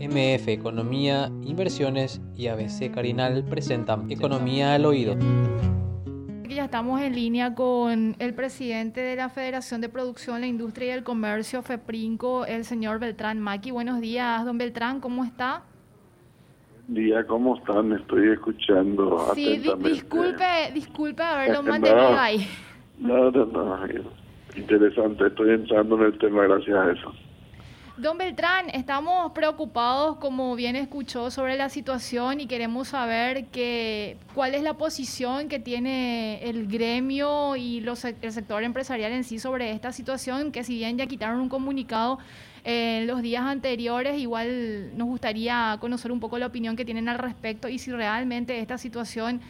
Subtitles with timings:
[0.00, 5.14] MF Economía, Inversiones y ABC Carinal presentan Economía al Oído.
[6.48, 10.90] Ya estamos en línea con el presidente de la Federación de Producción, la Industria y
[10.90, 13.72] el Comercio, FEPRINCO, el señor Beltrán Maki.
[13.72, 15.64] Buenos días, don Beltrán, ¿cómo está?
[16.88, 17.92] día, ¿cómo están?
[17.92, 22.46] Estoy escuchando sí, disculpe, disculpe haberlo mantenido ahí.
[22.98, 23.78] No, no, no,
[24.56, 27.14] interesante, estoy entrando en el tema gracias a eso.
[28.00, 34.54] Don Beltrán, estamos preocupados, como bien escuchó, sobre la situación y queremos saber que, cuál
[34.54, 39.72] es la posición que tiene el gremio y los, el sector empresarial en sí sobre
[39.72, 42.18] esta situación, que si bien ya quitaron un comunicado
[42.64, 47.18] en los días anteriores, igual nos gustaría conocer un poco la opinión que tienen al
[47.18, 49.42] respecto y si realmente esta situación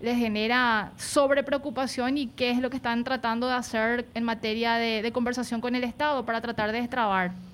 [0.00, 4.76] les genera sobre preocupación y qué es lo que están tratando de hacer en materia
[4.76, 7.47] de, de conversación con el Estado para tratar de destrabar.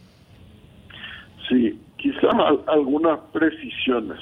[1.48, 2.34] Sí, quizás
[2.66, 4.18] algunas precisiones.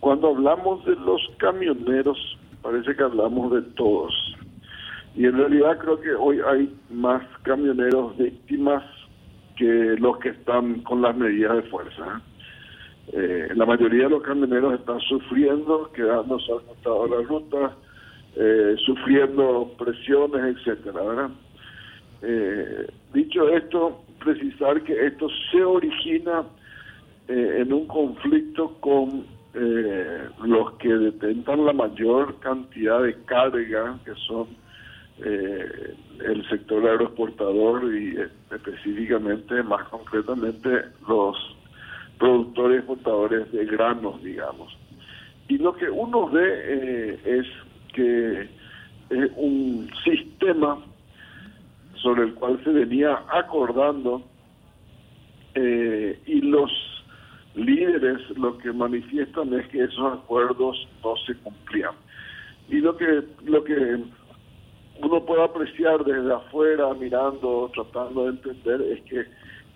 [0.00, 2.18] Cuando hablamos de los camioneros,
[2.62, 4.12] parece que hablamos de todos.
[5.14, 8.82] Y en realidad creo que hoy hay más camioneros víctimas
[9.56, 12.20] que los que están con las medidas de fuerza.
[13.12, 17.76] Eh, la mayoría de los camioneros están sufriendo, quedándose al costado de la ruta,
[18.36, 21.30] eh, sufriendo presiones, etcétera,
[22.22, 26.44] eh, dicho esto, precisar que esto se origina
[27.28, 34.14] eh, en un conflicto con eh, los que detentan la mayor cantidad de carga, que
[34.26, 34.48] son
[35.24, 38.16] eh, el sector aeroexportador y
[38.54, 40.68] específicamente, más concretamente,
[41.08, 41.36] los
[42.18, 44.76] productores exportadores de granos, digamos.
[45.48, 47.46] Y lo que uno ve es
[47.92, 48.48] que
[49.10, 50.78] es un sistema
[52.04, 54.22] sobre el cual se venía acordando
[55.54, 56.70] eh, y los
[57.54, 61.94] líderes lo que manifiestan es que esos acuerdos no se cumplían.
[62.68, 64.00] Y lo que, lo que
[65.00, 69.24] uno puede apreciar desde afuera, mirando, tratando de entender, es que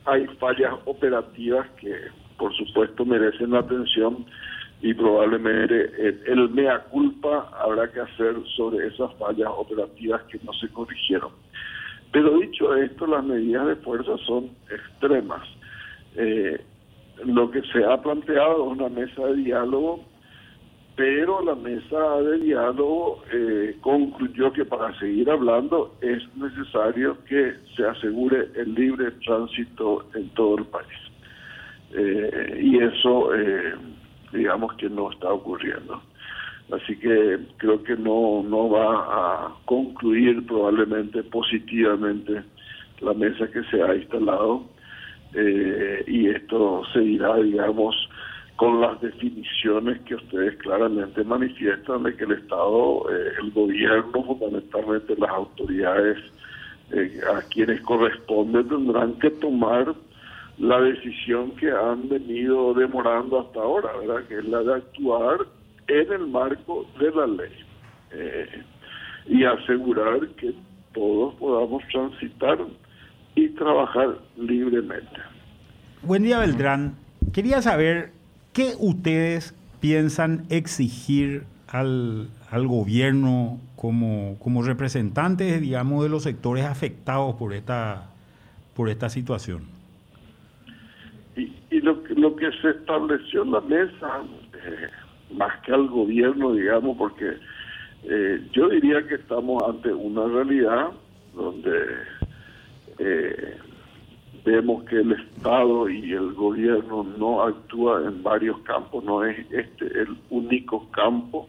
[0.04, 1.94] hay fallas operativas que
[2.36, 4.26] por supuesto merecen la atención
[4.80, 10.52] y probablemente el, el mea culpa habrá que hacer sobre esas fallas operativas que no
[10.52, 11.32] se corrigieron.
[12.12, 15.46] Pero dicho esto, las medidas de fuerza son extremas.
[16.16, 16.60] Eh,
[17.24, 20.04] lo que se ha planteado es una mesa de diálogo,
[20.96, 27.86] pero la mesa de diálogo eh, concluyó que para seguir hablando es necesario que se
[27.86, 30.98] asegure el libre tránsito en todo el país.
[31.92, 33.30] Eh, y eso,
[34.32, 36.02] digamos que no está ocurriendo.
[36.70, 42.42] Así que creo que no, no va a concluir probablemente positivamente
[43.00, 44.64] la mesa que se ha instalado
[45.34, 47.94] eh, y esto se irá, digamos,
[48.56, 55.14] con las definiciones que ustedes claramente manifiestan de que el Estado, eh, el gobierno, fundamentalmente
[55.16, 56.18] las autoridades
[56.90, 59.94] eh, a quienes corresponde tendrán que tomar
[60.58, 64.26] la decisión que han venido demorando hasta ahora, ¿verdad?
[64.26, 65.38] Que es la de actuar
[65.88, 67.52] en el marco de la ley
[68.12, 68.62] eh,
[69.26, 70.54] y asegurar que
[70.92, 72.58] todos podamos transitar
[73.34, 75.20] y trabajar libremente.
[76.02, 76.94] Buen día, Beltrán.
[77.32, 78.10] Quería saber
[78.52, 87.34] qué ustedes piensan exigir al, al gobierno como, como representantes, digamos, de los sectores afectados
[87.36, 88.10] por esta,
[88.74, 89.68] por esta situación.
[91.36, 94.22] Y, y lo, lo que se estableció en la mesa
[94.54, 94.88] eh,
[95.32, 97.36] más que al gobierno, digamos, porque
[98.04, 100.90] eh, yo diría que estamos ante una realidad
[101.34, 101.70] donde
[102.98, 103.56] eh,
[104.44, 109.86] vemos que el Estado y el gobierno no actúa en varios campos, no es este
[110.00, 111.48] el único campo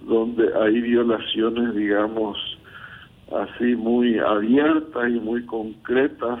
[0.00, 2.36] donde hay violaciones, digamos,
[3.32, 6.38] así muy abiertas y muy concretas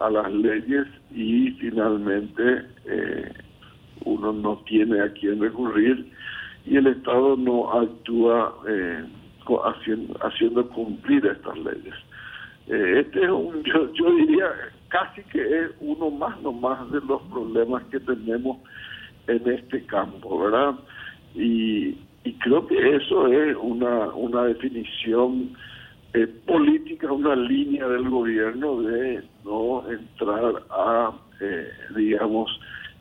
[0.00, 3.32] a las leyes y finalmente eh,
[4.04, 6.10] uno no tiene a quién recurrir
[6.68, 9.04] y el Estado no actúa eh,
[10.20, 11.94] haciendo, cumplir estas leyes.
[12.66, 13.62] Eh, este es un,
[13.94, 14.50] yo, diría,
[14.88, 18.58] casi que es uno más nomás de los problemas que tenemos
[19.26, 20.74] en este campo, ¿verdad?
[21.34, 21.96] Y,
[22.40, 25.56] creo que eso es una, una definición
[26.12, 31.12] eh, política, una línea del gobierno de no entrar a,
[31.96, 32.50] digamos,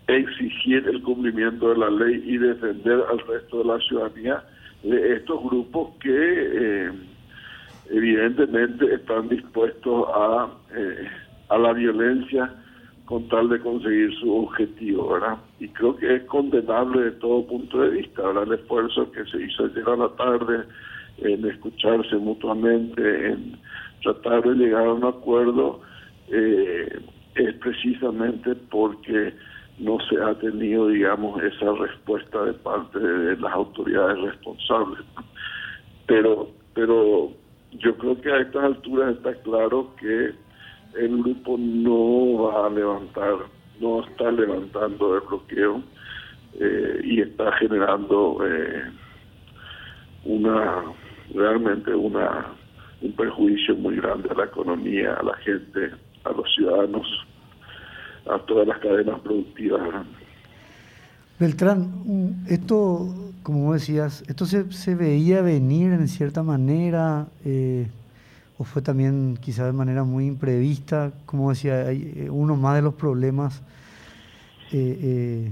[0.07, 4.43] exigir el cumplimiento de la ley y defender al resto de la ciudadanía
[4.83, 6.91] de estos grupos que eh,
[7.89, 11.07] evidentemente están dispuestos a, eh,
[11.49, 12.53] a la violencia
[13.05, 15.37] con tal de conseguir su objetivo, ¿verdad?
[15.59, 18.43] Y creo que es condenable de todo punto de vista, ¿verdad?
[18.43, 20.65] El esfuerzo que se hizo ayer a la tarde
[21.19, 23.57] en escucharse mutuamente, en
[24.03, 25.81] tratar de llegar a un acuerdo,
[26.29, 26.99] eh,
[27.35, 29.33] es precisamente porque
[29.77, 34.99] no se ha tenido, digamos, esa respuesta de parte de las autoridades responsables.
[36.07, 37.31] Pero, pero
[37.71, 40.31] yo creo que a estas alturas está claro que
[40.95, 43.35] el grupo no va a levantar,
[43.79, 45.83] no está levantando el bloqueo
[46.59, 48.83] eh, y está generando eh,
[50.25, 50.83] una
[51.33, 52.47] realmente una
[53.01, 55.91] un perjuicio muy grande a la economía, a la gente,
[56.23, 57.26] a los ciudadanos,
[58.29, 59.81] a todas las cadenas productivas.
[61.39, 63.07] Beltrán, esto,
[63.43, 67.27] como decías, esto se, se veía venir en cierta manera.
[67.45, 67.87] Eh,
[68.57, 72.81] o fue también quizá de manera muy imprevista, como decía, hay eh, uno más de
[72.81, 73.61] los problemas
[74.71, 75.51] eh, eh,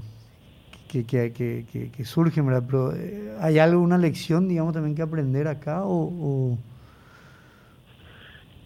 [0.91, 2.63] que, que, surgen, ¿verdad?
[2.65, 2.93] Pero
[3.41, 6.57] ¿hay alguna lección, digamos, también que aprender acá o...?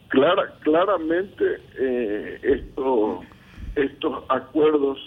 [0.10, 1.44] Clara, claramente
[2.42, 3.22] esto,
[3.76, 4.98] estos acuerdos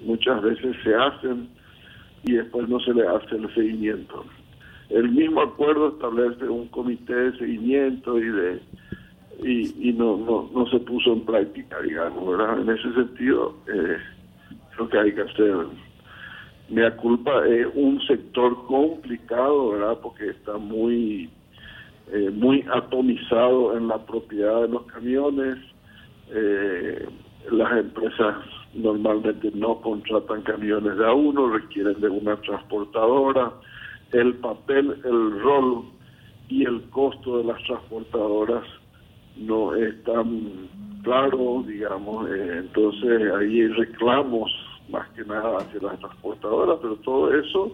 [0.00, 1.48] muchas veces se hacen
[2.24, 4.24] y después no se le hace el seguimiento
[4.88, 8.60] el mismo acuerdo establece un comité de seguimiento y de
[9.42, 12.60] y, no, no, no se puso en práctica, digamos, ¿verdad?
[12.60, 13.98] En ese sentido, eh,
[14.74, 15.66] creo que hay que hacer
[16.68, 19.98] me culpa es un sector complicado, ¿verdad?
[20.02, 21.28] Porque está muy
[22.12, 25.58] eh, muy atomizado en la propiedad de los camiones.
[26.30, 27.08] Eh,
[27.50, 28.36] las empresas
[28.74, 33.52] normalmente no contratan camiones de a uno, requieren de una transportadora
[34.14, 35.84] el papel, el rol
[36.48, 38.64] y el costo de las transportadoras
[39.36, 40.68] no es tan
[41.02, 44.50] claro, digamos, eh, entonces ahí hay reclamos
[44.88, 47.72] más que nada hacia las transportadoras, pero todo eso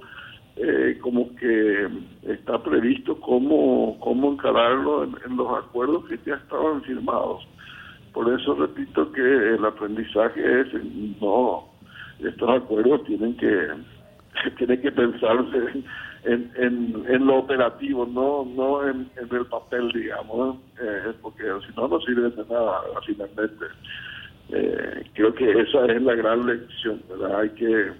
[0.62, 1.88] eh, como que
[2.24, 7.46] está previsto cómo, cómo encararlo en, los acuerdos que ya estaban firmados.
[8.12, 10.66] Por eso repito que el aprendizaje es,
[11.18, 11.64] no,
[12.18, 13.68] estos acuerdos tienen que,
[14.58, 15.82] tienen que pensarse
[16.24, 16.52] en,
[17.08, 22.28] en, lo operativo, no no en, el papel, digamos, eh, porque si no, no sirve
[22.28, 23.64] de nada finalmente.
[24.50, 27.40] Eh, creo que esa es la gran lección, ¿verdad?
[27.40, 27.92] Hay que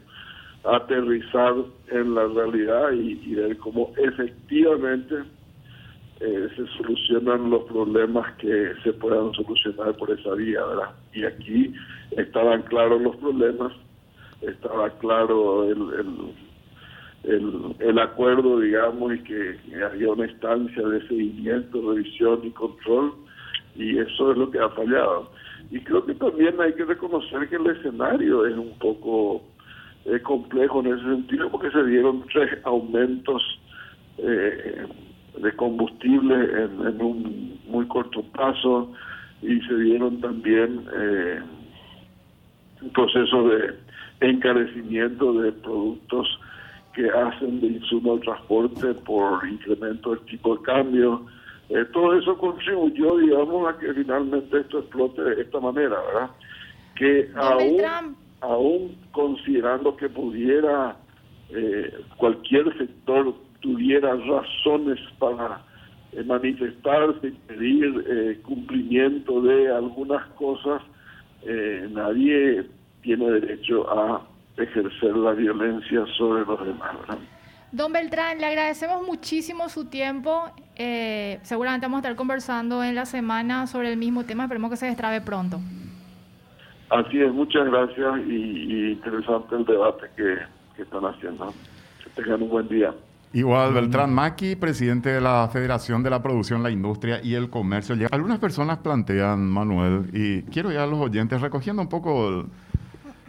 [0.65, 1.55] aterrizar
[1.91, 5.17] en la realidad y, ver cómo efectivamente
[6.21, 10.91] eh, se solucionan los problemas que se puedan solucionar por esa vía, ¿verdad?
[11.15, 11.73] Y aquí
[12.13, 13.73] estaban claros los problemas,
[14.43, 16.35] estaba claro el
[17.25, 23.13] el, el acuerdo, digamos, y que, había una instancia de seguimiento, revisión y control,
[23.75, 25.31] y eso es lo que ha fallado.
[25.71, 29.43] Y creo que también hay que reconocer que el escenario es un poco
[30.05, 33.43] eh, complejo en ese sentido, porque se dieron tres aumentos
[34.19, 34.87] eh,
[35.39, 38.93] de combustible en, un muy corto plazo
[39.43, 41.41] y se dieron también eh,
[42.83, 43.75] un proceso de
[44.21, 46.29] encarecimiento de productos
[46.95, 51.27] que hacen de insumo al transporte por incremento del tipo de cambio.
[51.69, 56.31] Eh, todo eso contribuyó, digamos, a que finalmente esto explote de esta manera, ¿verdad?
[56.97, 60.97] Que aún, aún considerando que pudiera
[61.51, 65.63] eh, cualquier sector tuviera razones para
[66.13, 70.83] eh, manifestarse y pedir cumplimiento de algunas cosas,
[71.91, 72.67] nadie
[73.03, 74.23] tiene derecho a
[74.57, 76.97] ejercer la violencia sobre los demás.
[77.73, 80.51] Don Beltrán, le agradecemos muchísimo su tiempo.
[80.75, 84.45] Eh, seguramente vamos a estar conversando en la semana sobre el mismo tema.
[84.45, 85.61] Esperemos que se destrabe pronto.
[86.91, 91.53] Así es, muchas gracias y, interesante el debate que, están haciendo.
[92.03, 92.93] Que tengan un buen día.
[93.33, 97.95] Igual, Beltrán Maki, presidente de la Federación de la Producción, la Industria y el Comercio.
[98.11, 102.47] Algunas personas plantean, Manuel, y quiero ya a los oyentes recogiendo un poco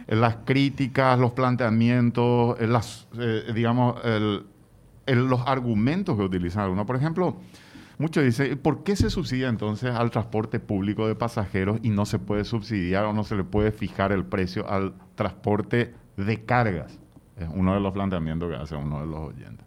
[0.08, 3.96] las críticas, los planteamientos, las, eh, digamos,
[5.06, 6.84] los argumentos que utilizan algunos.
[6.84, 7.36] Por ejemplo,
[7.98, 12.18] muchos dicen, ¿por qué se subsidia entonces al transporte público de pasajeros y no se
[12.18, 16.98] puede subsidiar o no se le puede fijar el precio al transporte de cargas?
[17.36, 19.66] Es uno de los planteamientos que hace uno de los oyentes.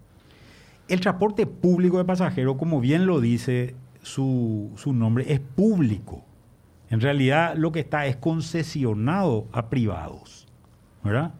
[0.87, 6.23] El transporte público de pasajeros, como bien lo dice su, su nombre, es público.
[6.89, 10.47] En realidad lo que está es concesionado a privados,
[11.03, 11.33] ¿verdad?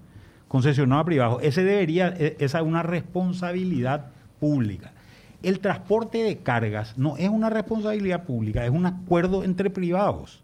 [0.47, 1.43] Concesionado a privados.
[1.43, 4.07] Ese debería, e, esa es una responsabilidad
[4.39, 4.94] pública.
[5.45, 10.43] El transporte de cargas no es una responsabilidad pública, es un acuerdo entre privados,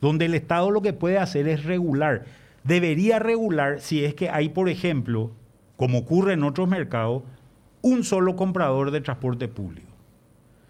[0.00, 2.24] donde el Estado lo que puede hacer es regular.
[2.62, 5.32] Debería regular si es que hay, por ejemplo,
[5.76, 7.24] como ocurre en otros mercados,
[7.82, 9.88] un solo comprador de transporte público.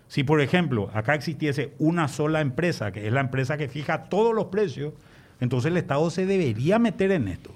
[0.07, 4.35] Si, por ejemplo, acá existiese una sola empresa, que es la empresa que fija todos
[4.35, 4.95] los precios,
[5.39, 7.51] entonces el Estado se debería meter en esto.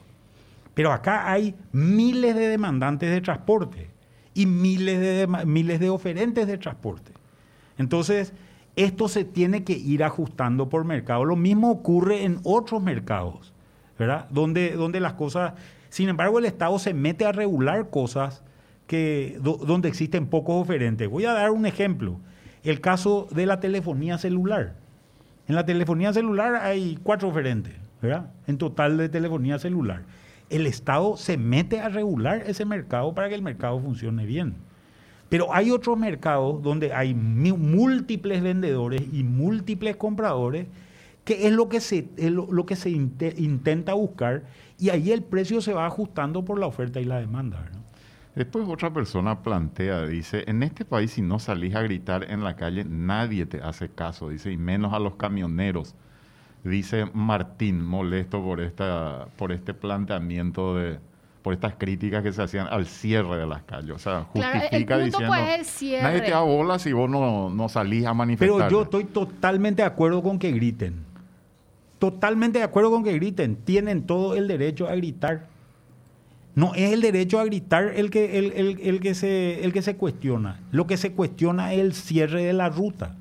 [0.75, 3.92] Pero acá hay miles de demandantes de transporte
[4.35, 7.13] y miles de, miles de oferentes de transporte.
[7.79, 8.33] Entonces,
[8.77, 11.25] esto se tiene que ir ajustando por mercado.
[11.25, 13.53] Lo mismo ocurre en otros mercados,
[13.99, 14.27] ¿verdad?
[14.31, 15.55] Donde, donde las cosas,
[15.91, 18.43] sin embargo, el Estado se mete a regular cosas
[18.87, 21.09] que, donde existen pocos oferentes.
[21.09, 22.19] Voy a dar un ejemplo.
[22.65, 24.75] El caso de la telefonía celular.
[25.49, 28.31] En la telefonía celular hay cuatro oferentes, ¿verdad?
[28.47, 30.03] En total de telefonía celular
[30.53, 34.55] el Estado se mete a regular ese mercado para que el mercado funcione bien.
[35.29, 40.67] Pero hay otros mercados donde hay múltiples vendedores y múltiples compradores,
[41.25, 44.43] que es lo que se, lo, que se intenta buscar,
[44.79, 47.65] y ahí el precio se va ajustando por la oferta y la demanda.
[48.35, 52.57] Después otra persona plantea, dice, en este país si no salís a gritar en la
[52.57, 55.95] calle, nadie te hace caso, dice, y menos a los camioneros
[56.65, 60.99] dice Martín, molesto por, esta, por este planteamiento de
[61.43, 63.91] por estas críticas que se hacían al cierre de las calles.
[63.91, 68.15] O sea, justifica diciendo, pues, nadie te da bola si vos no, no salís a
[68.15, 68.69] manifestar.
[68.69, 71.05] Pero yo estoy totalmente de acuerdo con que griten.
[71.99, 73.57] Totalmente de acuerdo con que griten.
[73.57, 75.49] Tienen todo el derecho a gritar.
[76.55, 79.97] No es el derecho a gritar el que, el, el, que se, el que se
[79.97, 80.61] cuestiona.
[80.71, 83.17] Lo que se cuestiona es el cierre de la ruta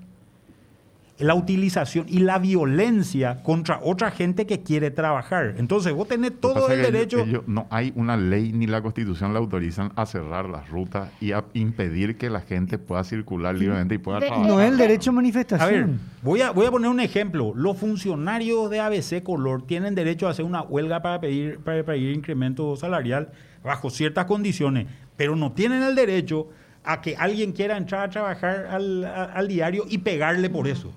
[1.21, 5.55] la utilización y la violencia contra otra gente que quiere trabajar.
[5.57, 7.25] Entonces, vos tenés todo el derecho.
[7.47, 11.45] no hay una ley ni la constitución la autorizan a cerrar las rutas y a
[11.53, 14.47] impedir que la gente pueda circular libremente y pueda trabajar.
[14.47, 15.69] No es el derecho a manifestación.
[15.69, 15.87] A ver,
[16.21, 17.53] voy a, voy a poner un ejemplo.
[17.55, 22.15] Los funcionarios de ABC Color tienen derecho a hacer una huelga para pedir, para pedir
[22.15, 23.31] incremento salarial
[23.63, 24.87] bajo ciertas condiciones,
[25.17, 26.49] pero no tienen el derecho
[26.83, 30.91] a que alguien quiera entrar a trabajar al, al diario y pegarle por eso.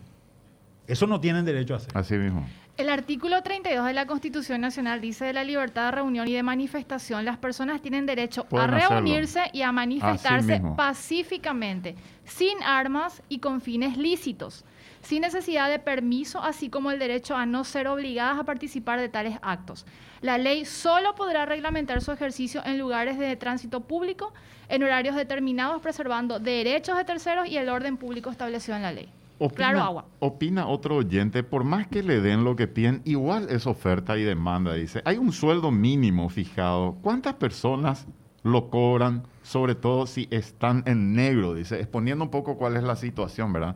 [0.87, 1.97] Eso no tienen derecho a hacer.
[1.97, 2.47] Así mismo.
[2.77, 6.43] El artículo 32 de la Constitución Nacional dice de la libertad de reunión y de
[6.43, 13.61] manifestación, las personas tienen derecho a reunirse y a manifestarse pacíficamente, sin armas y con
[13.61, 14.65] fines lícitos,
[15.03, 19.09] sin necesidad de permiso, así como el derecho a no ser obligadas a participar de
[19.09, 19.87] tales actos.
[20.21, 24.33] La ley solo podrá reglamentar su ejercicio en lugares de tránsito público,
[24.69, 29.09] en horarios determinados, preservando derechos de terceros y el orden público establecido en la ley.
[29.39, 30.05] Opina, claro agua.
[30.21, 34.23] Opina otro oyente, por más que le den lo que piden, igual es oferta y
[34.23, 34.75] demanda.
[34.75, 36.97] Dice, hay un sueldo mínimo fijado.
[37.03, 38.07] ¿Cuántas personas
[38.45, 41.55] lo cobran, sobre todo si están en negro?
[41.55, 43.75] Dice, exponiendo un poco cuál es la situación, ¿verdad?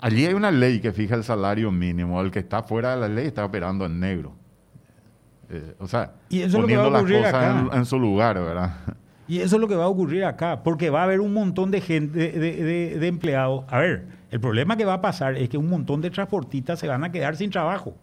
[0.00, 2.20] Allí hay una ley que fija el salario mínimo.
[2.22, 4.32] El que está fuera de la ley está operando en negro.
[5.50, 6.14] Eh, o sea,
[6.50, 8.74] poniendo las cosas en, su lugar, ¿verdad?
[9.28, 11.70] Y eso es lo que va a ocurrir acá, porque va a haber un montón
[11.70, 13.64] de gente, de empleados.
[13.68, 16.88] A ver, el problema que va a pasar es que un montón de transportistas se
[16.88, 17.94] van a quedar sin trabajo.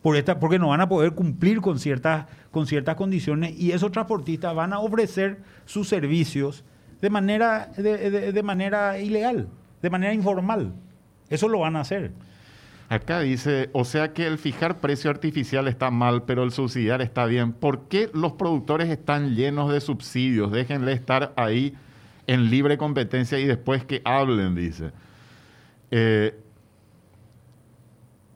[0.00, 3.92] Por esta, porque no van a poder cumplir con ciertas, con ciertas condiciones y esos
[3.92, 6.64] transportistas van a ofrecer sus servicios
[7.02, 9.48] de manera, de, manera ilegal,
[9.82, 10.72] de manera informal.
[11.28, 12.10] Eso lo van a hacer.
[12.88, 17.26] Acá dice, o sea que el fijar precio artificial está mal, pero el subsidiar está
[17.26, 17.52] bien.
[17.52, 20.50] ¿Por qué los productores están llenos de subsidios?
[20.52, 21.74] Déjenle estar ahí
[22.26, 24.90] en libre competencia y después que hablen, dice.
[25.90, 26.38] Eh,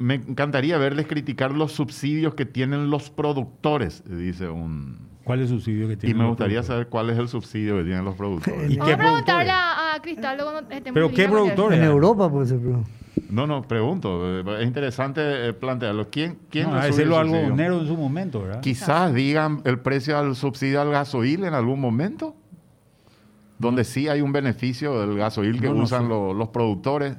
[0.03, 5.13] me encantaría verles criticar los subsidios que tienen los productores, dice un...
[5.25, 6.17] ¿Cuál es el subsidio que tienen?
[6.17, 8.69] Y me gustaría saber cuál es el subsidio que tienen los productores.
[8.69, 10.39] ¿Y qué preguntarle a, Cristal
[10.93, 11.79] ¿Pero qué productores?
[11.79, 12.59] En Europa puede ser,
[13.31, 14.41] No, no, pregunto.
[14.59, 16.11] Es interesante eh, plantearlo.
[16.11, 18.61] ¿Quién, quién no, decirlo algo dinero en su momento, ¿verdad?
[18.61, 22.35] Quizás digan el precio al subsidio al gasoil en algún momento,
[23.61, 27.17] donde sí hay un beneficio del gasoil que usan los productores.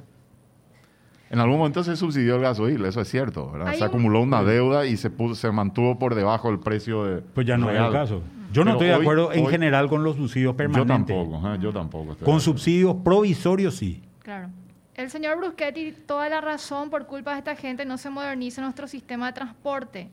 [1.34, 3.74] En algún momento se subsidió el gasoil, eso es cierto, ¿verdad?
[3.74, 7.22] Se acumuló una deuda y se, se mantuvo por debajo del precio de.
[7.22, 8.22] Pues ya no es el caso.
[8.52, 10.88] Yo no estoy de acuerdo en general con los subsidios permanentes.
[10.88, 11.58] Yo tampoco, ¿eh?
[11.60, 12.16] yo tampoco.
[12.24, 14.00] Con subsidios provisorios sí.
[14.20, 14.50] Claro.
[14.94, 18.86] El señor Bruschetti, toda la razón, por culpa de esta gente no se moderniza nuestro
[18.86, 20.10] sistema de transporte.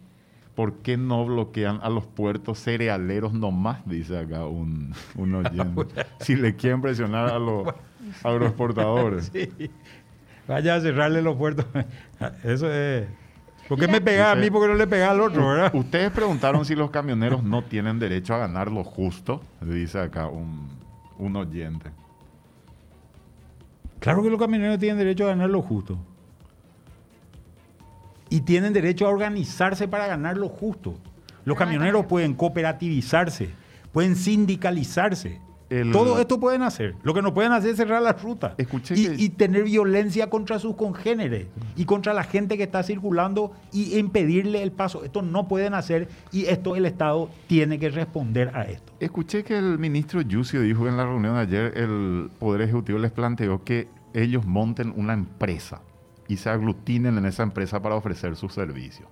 [0.55, 3.85] ¿Por qué no bloquean a los puertos cerealeros nomás?
[3.85, 6.03] Dice acá un, un oyente.
[6.19, 7.67] si le quieren presionar a los
[8.23, 9.29] agroexportadores.
[9.31, 9.69] sí
[10.47, 11.65] vaya a cerrarle los puertos.
[12.43, 13.07] Eso es.
[13.71, 14.51] ¿Por qué me pega a mí?
[14.51, 15.73] porque no le pega al otro, verdad?
[15.73, 21.35] Ustedes preguntaron si los camioneros no tienen derecho a ganar lo justo, dice acá un,
[21.37, 21.89] oyente.
[23.99, 25.97] Claro que los camioneros tienen derecho a ganar lo justo.
[28.29, 30.97] Y tienen derecho a organizarse para ganar lo justo.
[31.45, 33.51] Los camioneros pueden cooperativizarse,
[33.93, 35.39] pueden sindicalizarse.
[35.71, 36.95] El- Todo esto pueden hacer.
[37.01, 38.53] Lo que no pueden hacer es cerrar las rutas.
[38.57, 41.47] Escuché y, que- y tener violencia contra sus congéneres
[41.77, 45.03] y contra la gente que está circulando y impedirle el paso.
[45.05, 48.91] Esto no pueden hacer y esto el Estado tiene que responder a esto.
[48.99, 53.11] Escuché que el ministro Yusio dijo en la reunión de ayer el Poder Ejecutivo les
[53.11, 55.81] planteó que ellos monten una empresa
[56.27, 59.07] y se aglutinen en esa empresa para ofrecer sus servicios.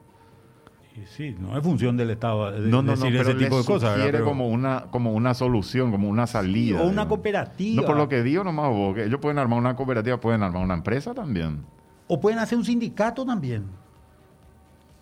[1.15, 3.63] Sí, no es función del Estado de- No, no, no, decir pero ese tipo de
[3.65, 3.97] cosas.
[4.11, 6.81] Pero- como una, como una solución, como una salida.
[6.81, 7.81] o una cooperativa.
[7.81, 10.61] No, por lo que digo nomás vos, que ellos pueden armar una cooperativa, pueden armar
[10.63, 11.63] una empresa también.
[12.07, 13.67] O pueden hacer un sindicato también.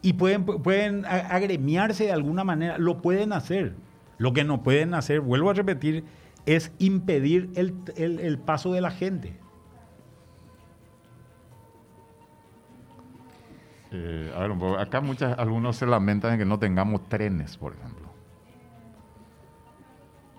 [0.03, 2.77] Y pueden, pueden agremiarse de alguna manera.
[2.77, 3.73] Lo pueden hacer.
[4.19, 6.03] Lo que no pueden hacer, vuelvo a repetir,
[6.45, 9.33] es impedir el, el- el paso de la gente.
[13.91, 14.77] Eh, a ver, un poco.
[14.77, 18.07] Acá muchas, algunos se lamentan de que no tengamos trenes, por ejemplo.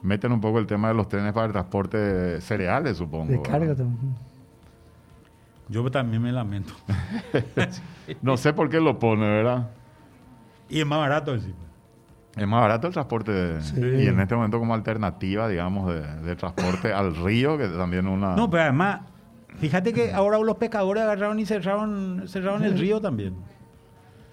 [0.03, 3.27] Meten un poco el tema de los trenes para el transporte de cereales, supongo.
[3.33, 3.51] De ¿verdad?
[3.53, 4.15] carga también.
[5.69, 6.73] Yo también me lamento.
[8.23, 9.71] No sé por qué lo pone, ¿verdad?
[10.69, 11.57] Y es más barato encima.
[12.37, 13.81] Es más barato el transporte de- Sí.
[13.81, 18.37] y en este momento como alternativa, digamos, de, de transporte al río, que también una...
[18.37, 19.01] No, pero además,
[19.59, 23.35] fíjate que ahora los pescadores agarraron y cerraron, cerraron el río también.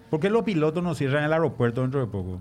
[0.10, 2.40] ¿Por qué los pilotos no cierran el aeropuerto dentro de poco?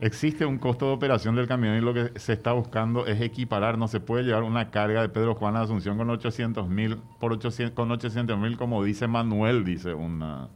[0.00, 3.78] Existe un costo de operación del camión y lo que se está buscando es equiparar.
[3.78, 7.32] No se puede llevar una carga de Pedro Juan a Asunción con 800 mil, por
[7.32, 10.48] 800, con 800 mil, como dice Manuel, dice una...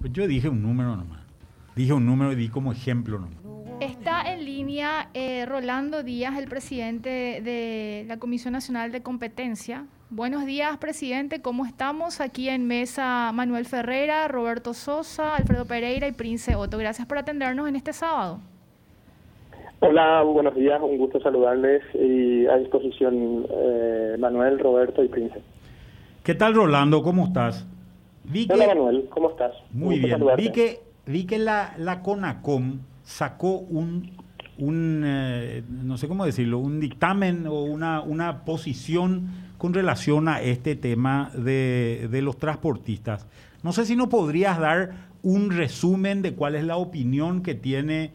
[0.00, 1.20] Pues yo dije un número nomás.
[1.74, 3.45] Dije un número y di como ejemplo nomás.
[4.26, 7.08] Está en línea eh, Rolando Díaz, el presidente
[7.44, 9.86] de la Comisión Nacional de Competencia.
[10.10, 11.40] Buenos días, presidente.
[11.40, 12.20] ¿Cómo estamos?
[12.20, 16.76] Aquí en mesa Manuel Ferrera, Roberto Sosa, Alfredo Pereira y Prince Otto.
[16.76, 18.40] Gracias por atendernos en este sábado.
[19.78, 25.40] Hola, buenos días, un gusto saludarles y a disposición eh, Manuel, Roberto y Prince.
[26.24, 27.00] ¿Qué tal, Rolando?
[27.04, 27.64] ¿Cómo estás?
[28.24, 29.52] Vi Hola que- Manuel, ¿cómo estás?
[29.70, 30.10] Muy bien.
[30.10, 30.42] saludarte.
[30.42, 34.10] Vi que, vi que la, la CONACOM sacó un,
[34.58, 40.42] un eh, no sé cómo decirlo, un dictamen o una, una posición con relación a
[40.42, 43.26] este tema de, de los transportistas.
[43.62, 48.10] No sé si nos podrías dar un resumen de cuál es la opinión que tiene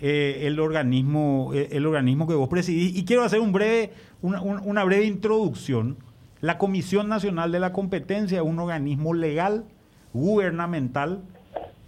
[0.00, 2.96] eh, el, organismo, eh, el organismo que vos presidís.
[2.96, 5.96] Y quiero hacer un breve, una, un- una breve introducción.
[6.40, 9.64] La Comisión Nacional de la Competencia es un organismo legal,
[10.12, 11.22] gubernamental,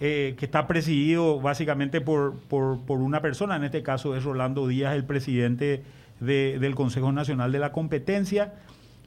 [0.01, 4.95] eh, que está presidido básicamente por, por- una persona, en este caso es Rolando Díaz,
[4.95, 5.83] el presidente
[6.21, 8.55] de- del Consejo Nacional de la Competencia,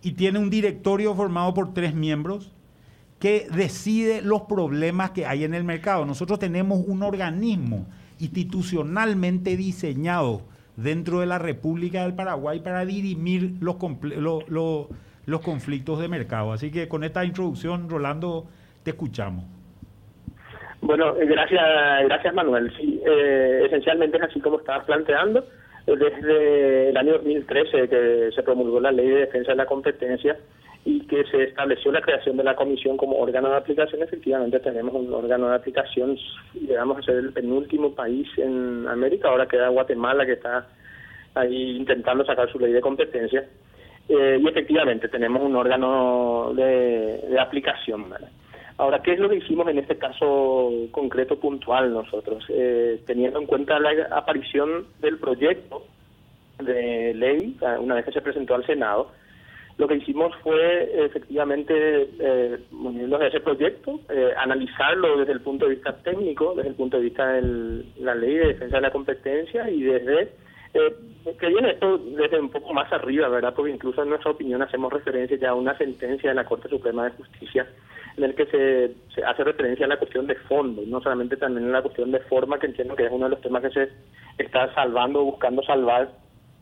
[0.01, 2.51] y tiene un directorio formado por tres miembros
[3.19, 6.05] que decide los problemas que hay en el mercado.
[6.05, 7.85] Nosotros tenemos un organismo
[8.19, 10.41] institucionalmente diseñado
[10.77, 13.75] dentro de la República del Paraguay para dirimir los,
[15.25, 16.53] los conflictos de mercado.
[16.53, 18.47] Así que con esta introducción, Rolando,
[18.83, 19.43] te escuchamos.
[20.81, 21.61] Bueno, eh, gracias,
[22.05, 22.71] gracias Manuel.
[22.79, 25.45] Eh, esencialmente es así como estabas planteando.
[25.85, 30.37] Desde el año 2013 que se promulgó la Ley de Defensa de la Competencia
[30.85, 34.93] y que se estableció la creación de la comisión como órgano de aplicación, efectivamente tenemos
[34.93, 36.17] un órgano de aplicación,
[36.53, 40.67] llegamos a ser el penúltimo país en América, ahora queda Guatemala que está
[41.33, 43.45] ahí intentando sacar su ley de competencia.
[44.07, 48.05] Eh, y efectivamente tenemos un órgano de, aplicación.
[48.79, 52.45] Ahora, ¿qué es lo que hicimos en este caso concreto puntual nosotros?
[52.47, 55.83] Eh, teniendo en cuenta la aparición del proyecto
[56.59, 59.11] de ley, una vez que se presentó al Senado,
[59.77, 65.65] lo que hicimos fue efectivamente eh, unirnos a ese proyecto, eh, analizarlo desde el punto
[65.65, 68.91] de vista técnico, desde el punto de vista de la ley de defensa de la
[68.91, 70.21] competencia y desde
[70.73, 70.95] eh,
[71.37, 73.53] que viene esto desde un poco más arriba, ¿verdad?
[73.53, 77.03] Porque incluso en nuestra opinión hacemos referencia ya a una sentencia de la Corte Suprema
[77.03, 77.67] de Justicia
[78.19, 81.71] en el que se, hace referencia a la cuestión de fondo, no solamente también en
[81.71, 83.89] la cuestión de forma, que entiendo que es uno de los temas que se
[84.37, 86.09] está salvando buscando salvar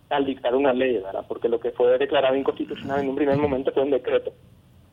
[0.09, 1.25] al dictar una ley, ¿verdad?
[1.27, 4.31] Porque lo que fue declarado inconstitucional en un primer momento fue un decreto.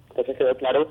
[0.09, 0.89] Entonces quedó claro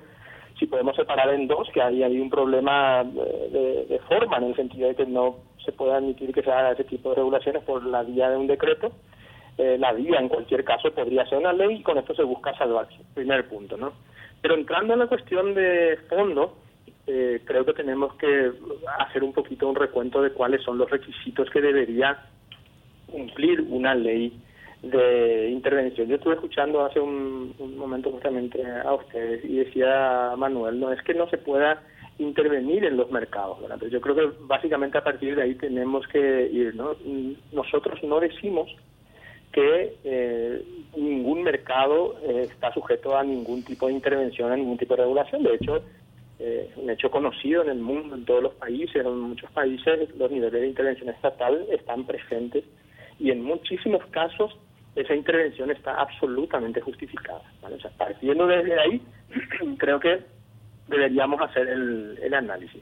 [0.60, 4.56] si podemos separar en dos, que ahí hay un problema de- de forma, en el
[4.56, 7.84] sentido de que no se puede admitir que se haga ese tipo de regulaciones por
[7.86, 8.92] la vía de un decreto.
[9.58, 12.56] Eh, la vía, en cualquier caso, podría ser una ley y con esto se busca
[12.58, 12.96] salvarse.
[13.14, 13.94] Primer punto, ¿no?
[14.44, 16.58] Pero entrando en la cuestión de fondo,
[17.08, 18.52] eh, creo que tenemos que
[19.00, 22.26] hacer un poquito un recuento de cuáles son los requisitos que debería
[23.10, 24.38] cumplir una ley
[24.82, 26.10] de intervención.
[26.10, 31.14] Yo estuve escuchando hace un, momento justamente a ustedes y decía Manuel, no es que
[31.14, 31.82] no se pueda
[32.20, 36.76] intervenir en los mercados, yo creo que básicamente a partir de ahí tenemos que ir,
[36.76, 36.96] ¿no?
[37.54, 38.70] Nosotros no decimos
[39.54, 40.64] que eh,
[40.98, 45.44] ningún mercado eh, está sujeto a ningún tipo de intervención, a ningún tipo de regulación.
[45.44, 45.84] De hecho,
[46.40, 50.32] eh, un hecho conocido en el mundo, en todos los países, en muchos países, los
[50.32, 52.66] niveles de intervención estatal están presentes
[53.20, 54.58] y en muchísimos casos
[54.96, 57.42] esa intervención está absolutamente justificada.
[57.82, 59.02] Sea, partiendo desde ahí,
[59.78, 60.20] creo que
[60.88, 62.82] deberíamos hacer el, análisis.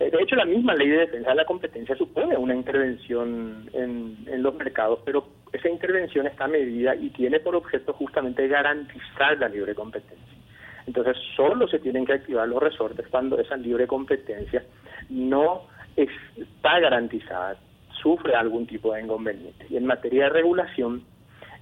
[0.00, 4.16] Eh, de hecho, la misma ley de defensa de la competencia supone una intervención en,
[4.26, 9.48] en los mercados, pero esa intervención está medida y tiene por objeto justamente garantizar la
[9.48, 10.38] libre competencia.
[10.86, 14.64] Entonces, solo se tienen que activar los resortes cuando esa libre competencia
[15.10, 15.62] no
[15.96, 17.56] está garantizada,
[18.02, 19.66] sufre algún tipo de inconveniente.
[19.68, 21.04] Y en materia de regulación,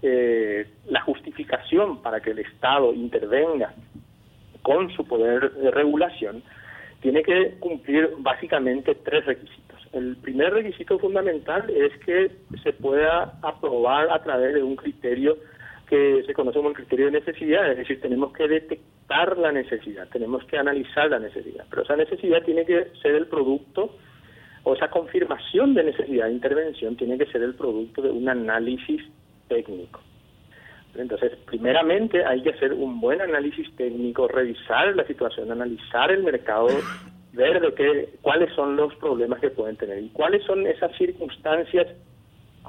[0.02, 3.74] eh, la justificación para que el Estado intervenga
[4.62, 6.42] con su poder de regulación
[7.00, 9.65] tiene que cumplir básicamente tres requisitos.
[9.96, 12.30] El primer requisito fundamental es que
[12.62, 15.38] se pueda aprobar a través de un criterio
[15.88, 20.06] que se conoce como el criterio de necesidad, es decir, tenemos que detectar la necesidad,
[20.08, 23.96] tenemos que analizar la necesidad, pero esa necesidad tiene que ser el producto
[24.64, 29.00] o esa confirmación de necesidad de intervención tiene que ser el producto de un análisis
[29.48, 30.00] técnico.
[30.94, 36.68] Entonces, primeramente hay que hacer un buen análisis técnico, revisar la situación, analizar el mercado,
[37.36, 41.86] ver de qué, cuáles son los problemas que pueden tener y cuáles son esas circunstancias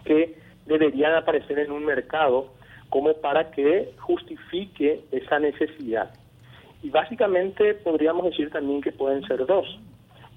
[0.03, 2.51] que deberían aparecer en un mercado
[2.89, 6.13] como para que justifique esa necesidad.
[6.83, 9.79] Y básicamente podríamos decir también que pueden ser dos.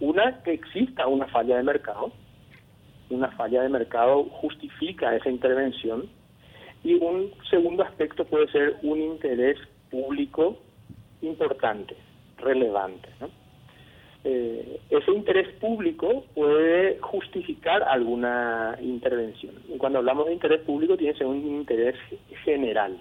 [0.01, 2.13] Una, que exista una falla de mercado.
[3.11, 6.09] Una falla de mercado justifica esa intervención.
[6.83, 9.59] Y un segundo aspecto puede ser un interés
[9.91, 10.57] público
[11.21, 11.95] importante,
[12.39, 13.09] relevante.
[14.23, 19.55] Eh, ese interés público puede justificar alguna intervención.
[19.73, 21.97] Y cuando hablamos de interés público tiene que ser un interés
[22.45, 22.99] general,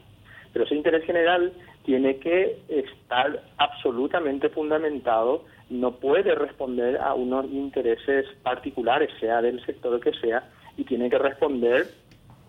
[0.53, 1.51] pero ese interés general
[1.83, 9.99] tiene que estar absolutamente fundamentado, no puede responder a unos intereses particulares, sea del sector
[9.99, 11.87] que sea, y tiene que responder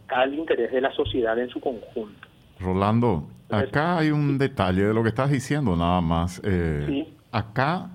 [0.09, 2.29] al interés de la sociedad en su conjunto.
[2.61, 6.41] Rolando, acá hay un detalle de lo que estás diciendo nada más.
[6.45, 7.15] Eh, sí.
[7.33, 7.91] Acá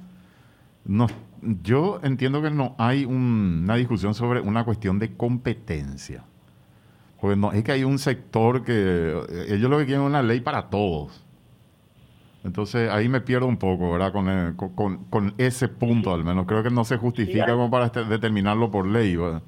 [0.85, 1.07] no,
[1.63, 6.23] yo entiendo que no hay una discusión sobre una cuestión de competencia.
[7.19, 10.21] Porque no, es que hay un sector que eh, ellos lo que quieren es una
[10.21, 11.23] ley para todos.
[12.43, 14.11] Entonces ahí me pierdo un poco, ¿verdad?
[14.11, 14.55] Con,
[15.09, 16.45] con, ese punto al menos.
[16.45, 19.41] Creo que no se justifica como para este, determinarlo por ley, ¿verdad?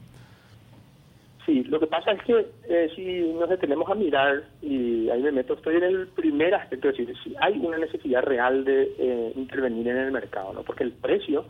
[1.47, 5.31] Sí, lo que pasa es que eh, si nos detenemos a mirar, y ahí me
[5.31, 9.31] meto, estoy en el primer aspecto, es decir, si hay una necesidad real de eh,
[9.33, 10.63] intervenir en el mercado, ¿no?
[10.63, 11.45] Porque el precio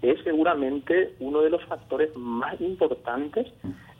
[0.00, 3.46] es seguramente uno de los factores más importantes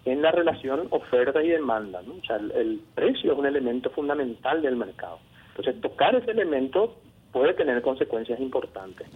[0.06, 2.14] en la relación oferta y demanda, ¿no?
[2.14, 5.18] O sea, el, precio es un elemento fundamental del mercado.
[5.50, 6.96] Entonces, tocar ese elemento
[7.30, 9.06] puede tener consecuencias importantes.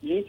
[0.00, 0.26] Y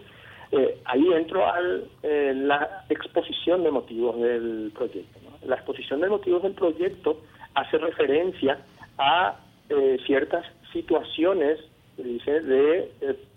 [0.52, 1.60] eh, ahí entro a
[2.04, 5.20] eh, la exposición de motivos del proyecto.
[5.46, 7.22] La exposición de motivos del proyecto
[7.54, 8.60] hace referencia
[8.98, 11.60] a eh, ciertas situaciones
[11.98, 12.92] dice, de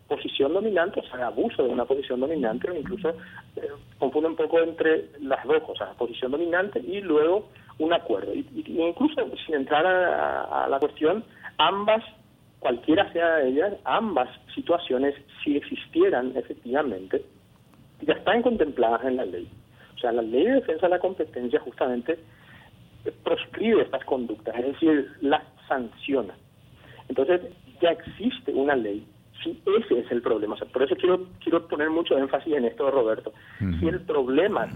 [0.09, 3.15] posición dominante, o sea, abuso de una posición dominante, o incluso
[3.99, 7.49] confunde un poco entre las dos cosas, posición dominante y luego
[7.79, 8.35] un acuerdo.
[8.35, 11.25] Y, incluso sin entrar a la cuestión,
[11.59, 12.03] ambas
[12.65, 17.23] cualquiera sea de ellas, ambas situaciones, si existieran efectivamente,
[18.01, 19.47] ya están contempladas en la ley.
[19.95, 22.19] O sea, la ley de defensa de la competencia justamente
[23.23, 26.35] proscribe estas conductas, es decir, las sanciona.
[27.11, 27.43] Entonces,
[27.83, 29.07] ya existe una ley.
[29.43, 33.35] Si ese es el problema, por eso quiero quiero poner mucho énfasis en esto, Roberto.
[33.79, 34.69] Si el problema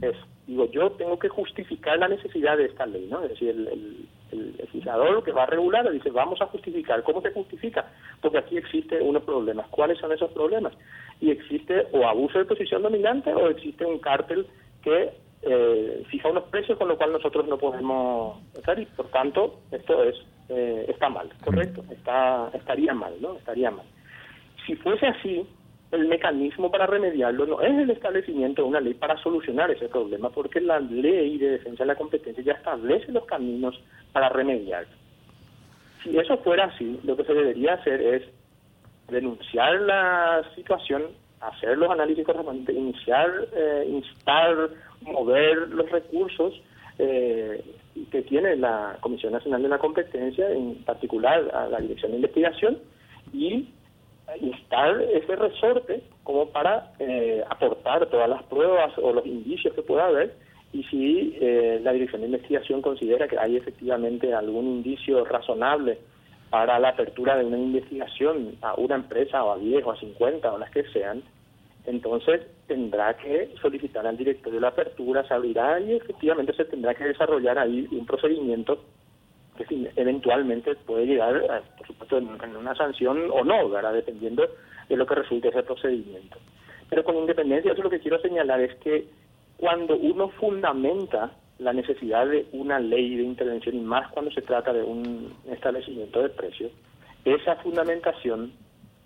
[0.00, 3.22] es, digo, yo tengo que justificar la necesidad de esta ley, ¿no?
[3.22, 7.02] Es decir, el el legislador que va a regular dice, vamos a justificar.
[7.02, 7.86] ¿Cómo se justifica?
[8.20, 9.68] Porque aquí existen unos problemas.
[9.68, 10.72] ¿Cuáles son esos problemas?
[11.20, 14.46] Y existe o abuso de posición dominante o existe un cártel
[14.82, 15.10] que
[15.42, 20.02] eh, fija unos precios con lo cual nosotros no podemos hacer y por tanto esto
[20.02, 20.16] es
[20.48, 23.36] eh, está mal, correcto, está estaría mal, ¿no?
[23.36, 23.86] Estaría mal.
[24.66, 25.46] Si fuese así,
[25.90, 30.28] el mecanismo para remediarlo no es el establecimiento de una ley para solucionar ese problema,
[30.30, 33.80] porque la ley de defensa de la competencia ya establece los caminos
[34.12, 34.86] para remediar.
[36.02, 38.22] Si eso fuera así, lo que se debería hacer es
[39.08, 41.04] denunciar la situación,
[41.40, 44.70] hacer los análisis correspondientes, iniciar, eh, instar,
[45.00, 46.60] mover los recursos
[46.98, 47.64] eh,
[48.10, 52.78] que tiene la Comisión Nacional de la Competencia, en particular a la Dirección de Investigación,
[53.32, 53.68] y
[54.40, 60.06] instar ese resorte como para eh, aportar todas las pruebas o los indicios que pueda
[60.06, 60.34] haber.
[60.72, 65.98] Y si eh, la Dirección de Investigación considera que hay efectivamente algún indicio razonable
[66.50, 70.52] para la apertura de una investigación a una empresa o a 10 o a 50
[70.52, 71.22] o las que sean,
[71.86, 76.94] entonces tendrá que solicitar al director de la apertura, se abrirá y efectivamente se tendrá
[76.94, 78.84] que desarrollar ahí un procedimiento
[79.64, 83.92] que eventualmente puede llegar, por supuesto, en, una sanción o no, ¿verdad?
[83.92, 84.46] dependiendo
[84.88, 86.38] de lo que resulte ese procedimiento.
[86.88, 89.06] Pero con independencia, eso lo que quiero señalar es que
[89.56, 94.72] cuando uno fundamenta la necesidad de una ley de intervención y más cuando se trata
[94.72, 96.70] de un establecimiento de precios,
[97.24, 98.52] esa fundamentación,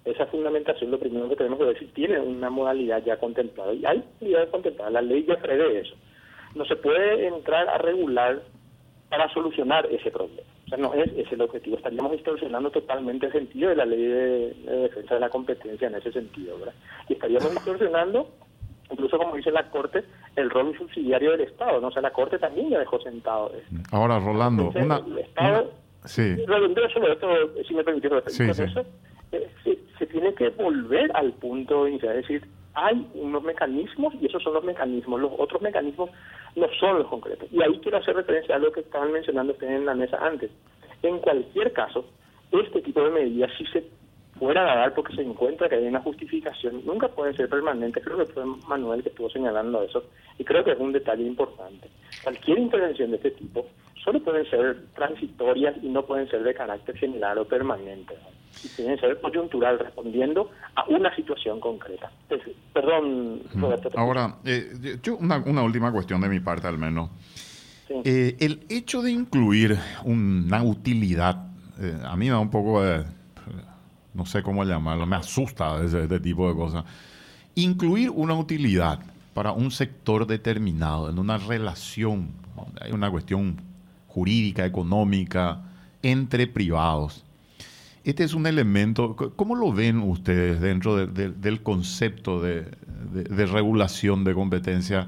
[0.04, 4.04] esa fundamentación lo primero que tenemos que decir tiene una modalidad ya contemplada y hay
[4.20, 5.94] modalidad contemplada, la ley ya prevé eso.
[6.54, 8.42] No se puede entrar a regular
[9.12, 10.40] para solucionar ese problema.
[10.64, 11.76] O sea, no es ese el objetivo.
[11.76, 15.96] Estaríamos distorsionando totalmente el sentido de la ley de, de defensa de la competencia en
[15.96, 16.72] ese sentido, ¿verdad?
[17.10, 18.26] Y estaríamos distorsionando
[18.90, 20.02] incluso como dice la Corte,
[20.36, 21.88] el rol subsidiario del Estado, ¿no?
[21.88, 23.52] O sea, la Corte también ya dejó sentado
[23.90, 24.96] Ahora, Rolando, una...
[24.98, 25.70] El Estado,
[26.04, 26.36] sí.
[27.66, 28.84] si me permite, sí, eso,
[29.32, 29.50] eh,
[29.98, 34.54] se, tiene que volver al punto inicial, es decir, hay unos mecanismos y esos son
[34.54, 36.10] los mecanismos, los otros mecanismos
[36.56, 37.48] no son los concretos.
[37.52, 40.50] Y ahí quiero hacer referencia a lo que estaban mencionando ustedes en la mesa antes.
[41.02, 42.04] En cualquier caso,
[42.50, 43.84] este tipo de medidas, si se
[44.38, 48.02] fuera a dar porque se encuentra que hay una justificación, nunca pueden ser permanentes.
[48.04, 50.04] Creo que fue Manuel que estuvo señalando eso
[50.38, 51.88] y creo que es un detalle importante.
[52.22, 53.66] Cualquier intervención de este tipo
[54.02, 58.16] solo pueden ser transitorias y no pueden ser de carácter general o permanente.
[58.64, 62.10] Y tienen que ser coyuntural, respondiendo a una situación concreta.
[62.72, 63.90] perdón, Roberto.
[63.96, 67.10] Ahora, eh, yo una, una, última cuestión de mi parte al menos.
[68.04, 73.04] Eh, el hecho de incluir una utilidad, eh, a mí me da un poco de
[74.14, 76.84] no sé cómo llamarlo, me asusta ese, este tipo de cosas.
[77.54, 79.00] Incluir una utilidad
[79.34, 82.30] para un sector determinado en una relación,
[82.80, 83.60] hay una cuestión
[84.08, 85.62] jurídica, económica,
[86.02, 87.24] entre privados.
[88.04, 92.64] Este es un elemento, ¿cómo lo ven ustedes dentro del concepto de,
[93.46, 95.06] regulación de competencia?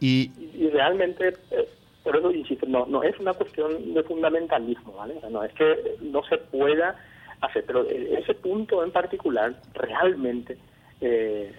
[0.00, 0.30] Y,
[0.72, 1.68] realmente, eh,
[2.04, 5.14] por eso insisto, no, no es una cuestión de fundamentalismo, ¿vale?
[5.30, 6.96] No es que no se pueda
[7.40, 7.64] hacer.
[7.66, 10.58] Pero eh, ese punto en particular realmente
[11.00, 11.54] eh,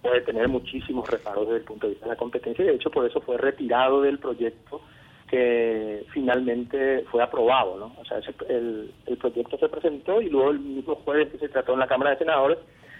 [0.00, 2.90] puede tener muchísimos reparos desde el punto de vista de la competencia y de hecho
[2.90, 4.80] por eso fue retirado del proyecto
[5.28, 7.78] que finalmente fue aprobado.
[7.78, 7.92] ¿no?
[7.98, 11.72] O sea, el, el proyecto se presentó y luego el mismo jueves que se trató
[11.74, 12.58] en la Cámara de Senadores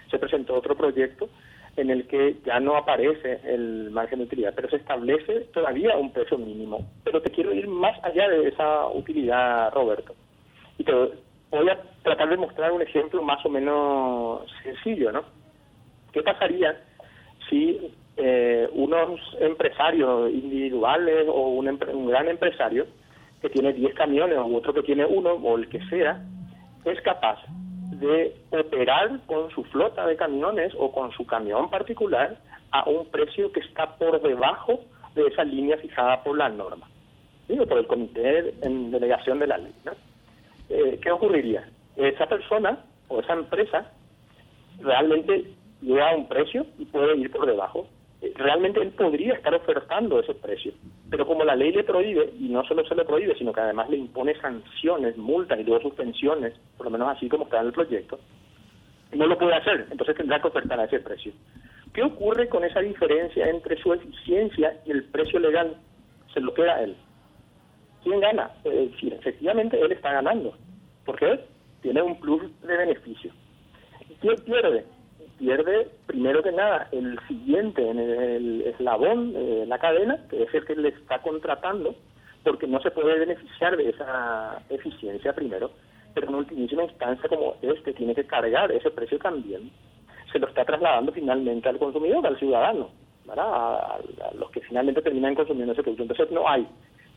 [0.09, 1.29] se presentó otro proyecto
[1.77, 6.11] en el que ya no aparece el margen de utilidad, pero se establece todavía un
[6.11, 6.89] precio mínimo.
[7.03, 10.15] Pero te quiero ir más allá de esa utilidad, Roberto.
[10.79, 10.91] Y te,
[11.51, 15.21] voy a tratar de mostrar un ejemplo más o menos sencillo, ¿no?
[16.11, 16.81] ¿Qué pasaría
[17.47, 22.87] si eh, unos empresarios individuales o un, un, gran empresario
[23.41, 26.21] que tiene 10 camiones o otro que tiene uno o el que sea,
[26.85, 27.39] es capaz
[27.91, 32.37] de operar con su flota de camiones o con su camión particular
[32.71, 34.79] a un precio que está por debajo
[35.15, 36.87] de esa línea fijada por la norma,
[37.47, 39.73] por el comité en delegación de la ley.
[39.85, 39.93] ¿no?
[40.69, 41.69] Eh, ¿qué ocurriría?
[41.95, 43.91] Esa persona o esa empresa
[44.79, 45.51] realmente
[45.81, 47.87] llega a un precio y puede ir por debajo.
[48.35, 50.71] Realmente él podría estar ofertando ese precio,
[51.09, 53.89] pero como la ley le prohíbe, y no solo se le prohíbe, sino que además
[53.89, 57.73] le impone sanciones, multas y luego suspensiones, por lo menos así como está en el
[57.73, 58.19] proyecto,
[59.13, 61.31] no lo puede hacer, entonces tendrá que ofertar a ese precio.
[61.93, 65.77] ¿Qué ocurre con esa diferencia entre su eficiencia y el precio legal?
[66.33, 66.95] Se lo queda él.
[68.07, 68.51] ¿quién gana?
[68.63, 70.55] Eh, efectivamente él está ganando,
[71.05, 71.41] porque él
[71.81, 73.31] tiene un plus de beneficio.
[74.21, 74.85] ¿Quién pierde?
[75.37, 80.65] Pierde primero que nada el siguiente en el eslabón de la cadena, que es el
[80.65, 81.95] que le está contratando,
[82.43, 85.71] porque no se puede beneficiar de esa eficiencia primero,
[86.13, 89.69] pero en última instancia como este tiene que cargar ese precio también,
[90.31, 92.89] se lo está trasladando finalmente al consumidor, al ciudadano,
[93.29, 96.03] a, a los que finalmente terminan consumiendo ese producto.
[96.03, 96.67] Entonces no hay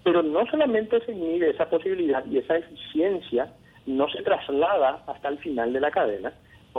[0.03, 3.53] pero no solamente se mide esa posibilidad y esa eficiencia
[3.87, 6.33] no se traslada hasta el final de la cadena,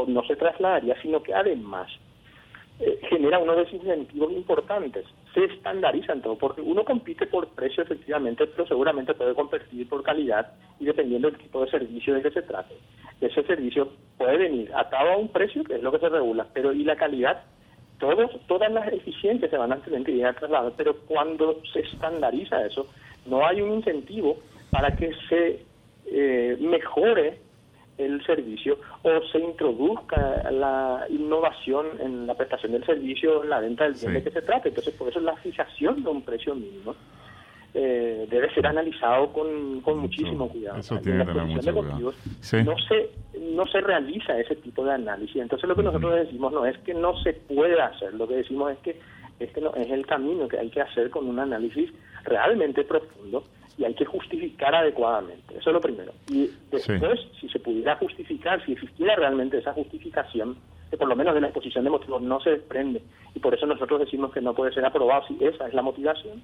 [0.08, 1.90] no se trasladaría, sino que además
[2.80, 5.06] eh, genera unos desincentivos importantes.
[5.34, 10.54] Se estandarizan todo, porque uno compite por precio efectivamente, pero seguramente puede competir por calidad
[10.80, 12.76] y dependiendo del tipo de servicio de que se trate.
[13.20, 16.74] Ese servicio puede venir atado a un precio, que es lo que se regula, pero
[16.74, 17.44] y la calidad
[18.02, 22.66] todos, todas las eficiencias se van a tener que a trasladar, pero cuando se estandariza
[22.66, 22.88] eso,
[23.28, 24.38] no hay un incentivo
[24.72, 25.64] para que se
[26.08, 27.38] eh, mejore
[28.02, 33.86] el servicio o se introduzca la innovación en la prestación del servicio, en la venta
[33.86, 34.70] del bien de que se trate.
[34.70, 36.96] Entonces, por eso la fijación de un precio mínimo
[37.74, 40.80] eh, debe ser analizado con, con muchísimo cuidado.
[40.80, 42.14] Eso tiene que tener mucho cuidado.
[42.66, 43.10] No, se,
[43.40, 45.38] no se realiza ese tipo de análisis.
[45.38, 48.72] Entonces, lo que nosotros decimos no es que no se pueda hacer, lo que decimos
[48.74, 49.00] es que
[49.40, 51.90] este no es el camino que hay que hacer con un análisis
[52.26, 53.44] realmente profundo
[53.78, 55.58] y hay que justificar adecuadamente.
[55.58, 56.14] Eso es lo primero.
[56.30, 60.58] Y después, si se pudiera justificar, si existiera realmente esa justificación,
[60.90, 63.02] que por lo menos de la exposición de motivos no se desprende,
[63.34, 66.42] y por eso nosotros decimos que no puede ser aprobado si esa es la motivación,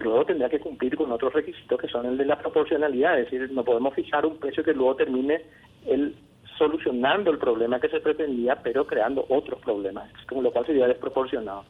[0.00, 3.52] luego tendría que cumplir con otros requisitos que son el de la proporcionalidad, es decir,
[3.52, 5.42] no podemos fijar un precio que luego termine
[5.86, 6.14] el
[6.58, 11.64] solucionando el problema que se pretendía, pero creando otros problemas, con lo cual sería desproporcionado.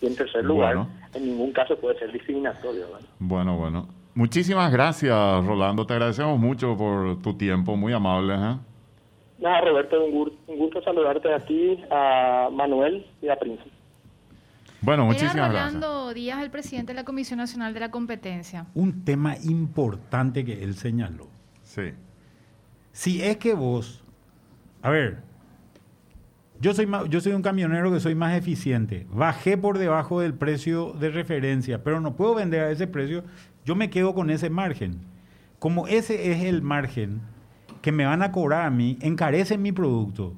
[0.00, 2.86] Y en tercer lugar, en ningún caso puede ser discriminatorio.
[3.18, 3.99] Bueno, bueno.
[4.20, 5.86] Muchísimas gracias, Rolando.
[5.86, 8.34] Te agradecemos mucho por tu tiempo, muy amable.
[8.34, 8.56] ¿eh?
[9.38, 13.64] Nada, Roberto, un, gusto saludarte a ti, a Manuel y a Prince.
[14.82, 15.72] Bueno, muchísimas Era gracias.
[15.72, 18.66] Rolando Díaz, el presidente de la Comisión Nacional de la Competencia.
[18.74, 21.28] Un tema importante que él señaló.
[21.62, 21.94] Sí.
[22.92, 24.04] Si es que vos,
[24.82, 25.22] a ver,
[26.60, 30.92] yo soy, yo soy un camionero que soy más eficiente, bajé por debajo del precio
[30.92, 33.24] de referencia, pero no puedo vender a ese precio,
[33.64, 34.98] yo me quedo con ese margen.
[35.58, 37.20] Como ese es el margen
[37.80, 40.34] que me van a cobrar a mí, encarece mi producto.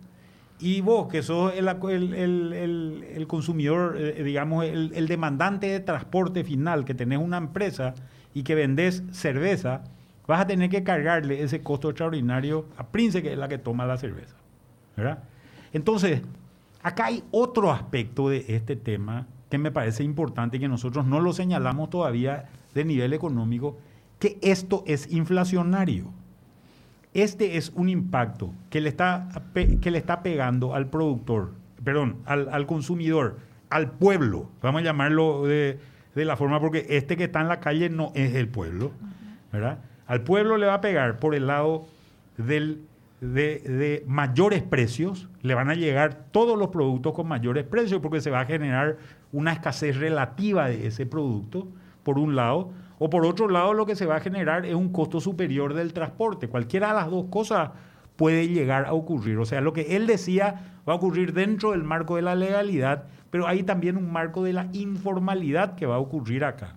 [0.60, 6.94] Y vos, que sos el, el, consumidor, eh, digamos, el, demandante de transporte final, que
[6.94, 7.94] tenés una empresa
[8.32, 9.82] y que vendés cerveza,
[10.28, 13.86] vas a tener que cargarle ese costo extraordinario a Prince, que es la que toma
[13.86, 14.36] la cerveza.
[14.96, 15.24] ¿verdad?
[15.72, 16.22] Entonces,
[16.82, 21.32] acá hay otro aspecto de este tema que me parece importante que nosotros no lo
[21.32, 23.78] señalamos todavía de nivel económico,
[24.18, 26.06] que esto es inflacionario.
[27.12, 31.52] Este es un impacto que le está, que le está pegando al productor,
[31.84, 35.78] perdón, al, consumidor, al pueblo, vamos a llamarlo de,
[36.14, 38.92] de, la forma, porque este que está en la calle no es el pueblo,
[39.52, 39.80] ¿verdad?
[40.06, 41.84] Al pueblo le va a pegar por el lado
[42.38, 42.86] del,
[43.22, 48.30] de, mayores precios, le van a llegar todos los productos con mayores precios, porque se
[48.30, 48.98] va a generar
[49.30, 51.68] una escasez relativa de ese producto,
[52.02, 54.92] por un lado, o por otro lado lo que se va a generar es un
[54.92, 56.48] costo superior del transporte.
[56.48, 57.70] Cualquiera de las dos cosas
[58.16, 59.38] puede llegar a ocurrir.
[59.38, 63.04] O sea, lo que él decía va a ocurrir dentro del marco de la legalidad,
[63.30, 66.74] pero hay también un marco de la informalidad que va a ocurrir acá.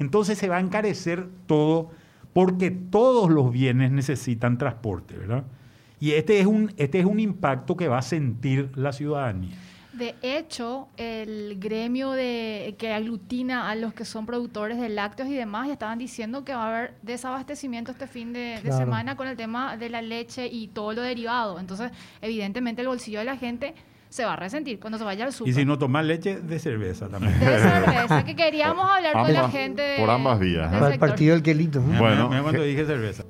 [0.00, 1.90] Entonces se va a encarecer todo
[2.32, 5.44] porque todos los bienes necesitan transporte, ¿verdad?
[6.04, 9.56] Y este es un, este es un impacto que va a sentir la ciudadanía.
[9.94, 15.34] De hecho, el gremio de, que aglutina a los que son productores de lácteos y
[15.34, 19.36] demás ya estaban diciendo que va a haber desabastecimiento este fin de, semana con el
[19.38, 21.58] tema de la leche y todo lo derivado.
[21.58, 21.90] Entonces,
[22.20, 23.74] evidentemente, el bolsillo de la gente
[24.10, 25.52] se va a resentir cuando se vaya al súper.
[25.52, 27.40] Y si no toma leche, de cerveza también.
[27.40, 29.96] De cerveza, que queríamos hablar con la gente.
[29.98, 30.70] por ambas vías.
[30.70, 31.80] Para el partido del quelito.
[31.80, 33.24] Bueno, cuando dije cerveza.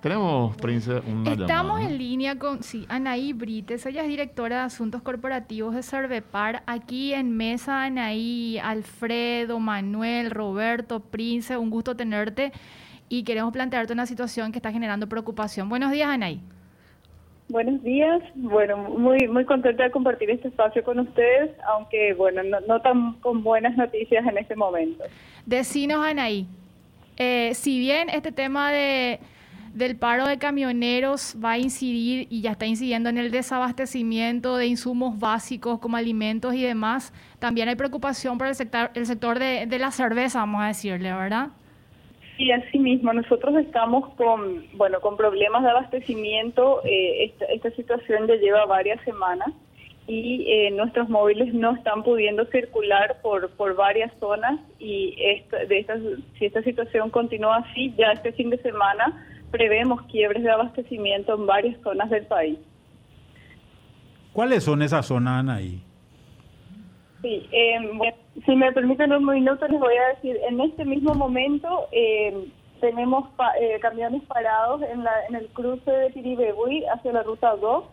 [0.00, 5.02] Tenemos, Prince, una Estamos en línea con sí, Anaí Brites, ella es directora de Asuntos
[5.02, 6.62] Corporativos de Cervepar.
[6.66, 12.50] Aquí en mesa, Anaí, Alfredo, Manuel, Roberto, Prince, un gusto tenerte
[13.10, 15.68] y queremos plantearte una situación que está generando preocupación.
[15.68, 16.40] Buenos días, Anaí.
[17.50, 22.80] Buenos días, bueno, muy muy contenta de compartir este espacio con ustedes, aunque bueno, no,
[22.80, 25.04] tan con buenas noticias en este momento.
[25.44, 26.46] Decinos, Anaí,
[27.18, 29.20] eh, si bien este tema de
[29.74, 34.66] del paro de camioneros va a incidir y ya está incidiendo en el desabastecimiento de
[34.66, 37.12] insumos básicos como alimentos y demás.
[37.38, 41.48] También hay preocupación por el sector, el sector de, la cerveza, vamos a decirle, ¿verdad?
[42.36, 43.12] Sí, así mismo.
[43.12, 46.80] Nosotros estamos con, bueno, con problemas de abastecimiento.
[46.84, 49.48] Eh, esta, situación ya lleva varias semanas
[50.06, 55.14] y eh, nuestros móviles no están pudiendo circular por, por varias zonas y
[55.68, 55.96] de esta,
[56.38, 61.46] si esta situación continúa así, ya este fin de semana prevemos quiebres de abastecimiento en
[61.46, 62.58] varias zonas del país.
[64.32, 65.82] ¿Cuáles son esas zonas, Anaí?
[67.22, 68.14] Sí, eh,
[68.46, 72.48] si me permiten un minuto les voy a decir, en este mismo momento eh,
[72.80, 73.28] tenemos
[73.60, 77.84] eh, camiones parados en, la, en el cruce de Tiribebuy hacia la ruta 2.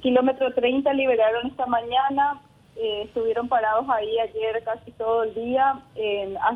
[0.00, 2.40] kilómetro 30 liberaron esta mañana,
[2.78, 5.80] eh, estuvieron parados ahí ayer casi todo el día,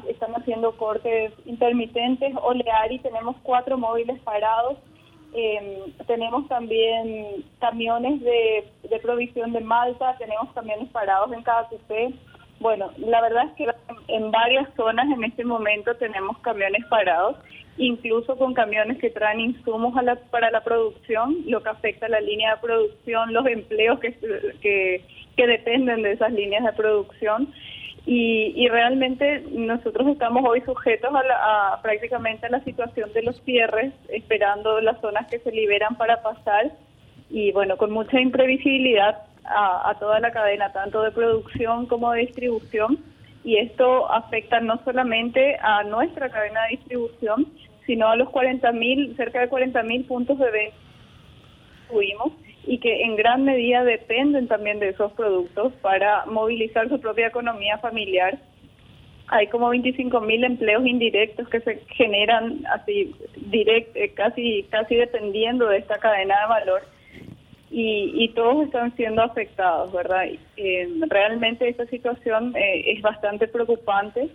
[0.09, 4.79] están haciendo cortes intermitentes, Oleari tenemos cuatro móviles parados
[5.35, 12.13] Em, tenemos también camiones de, de, provisión de malta, tenemos camiones parados en cada café.
[12.61, 13.67] Bueno, la verdad es que
[14.09, 17.37] en varias zonas en este momento tenemos camiones parados,
[17.79, 19.95] incluso con camiones que traen insumos
[20.31, 25.03] para la producción, lo que afecta a la línea de producción, los empleos que,
[25.37, 27.53] que dependen de esas líneas de producción.
[28.05, 34.81] Y, realmente nosotros estamos hoy sujetos a, prácticamente a la situación de los cierres, esperando
[34.81, 36.73] las zonas que se liberan para pasar
[37.31, 42.99] y bueno, con mucha imprevisibilidad a, toda la cadena, tanto de producción como de distribución.
[43.45, 47.47] Y esto afecta no solamente a nuestra cadena de distribución,
[47.87, 50.77] sino a los 40.000, cerca de 40.000 puntos de venta
[51.89, 52.33] que tuvimos
[52.65, 57.79] y que en gran medida dependen también de esos productos para movilizar su propia economía
[57.79, 58.39] familiar.
[59.29, 65.69] Hay como 25 mil empleos indirectos que se generan así direct, eh, casi casi dependiendo
[65.69, 66.83] de esta cadena de valor
[67.71, 70.27] y, y todos están siendo afectados, ¿verdad?
[70.57, 74.29] Eh, realmente esta situación eh, es bastante preocupante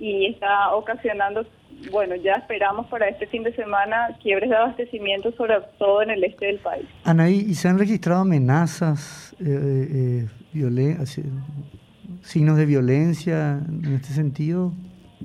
[0.00, 1.46] y está ocasionando
[1.88, 6.24] bueno, ya esperamos para este fin de semana quiebres de abastecimiento, sobre todo en el
[6.24, 6.86] este del país.
[7.04, 11.24] Anaí, ¿y se han registrado amenazas, eh, eh
[12.22, 14.72] signos de violencia en este sentido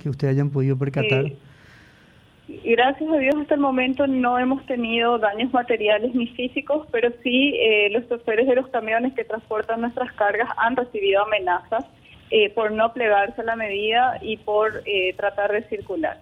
[0.02, 1.26] que ustedes hayan podido percatar?
[2.64, 7.56] gracias a Dios hasta el momento no hemos tenido daños materiales ni físicos, pero sí
[7.56, 11.86] eh, los choferes de los camiones que transportan nuestras cargas han recibido amenazas
[12.30, 14.84] eh, por no plegarse a la medida y por
[15.18, 16.22] tratar de circular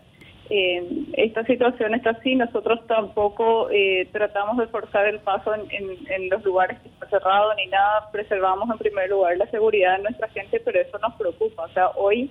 [0.50, 6.44] eh, esta situación está así, nosotros tampoco eh, tratamos de forzar el paso en, los
[6.44, 10.60] lugares que están cerrados ni nada, preservamos en primer lugar la seguridad de nuestra gente,
[10.60, 12.30] pero eso nos preocupa, o sea, hoy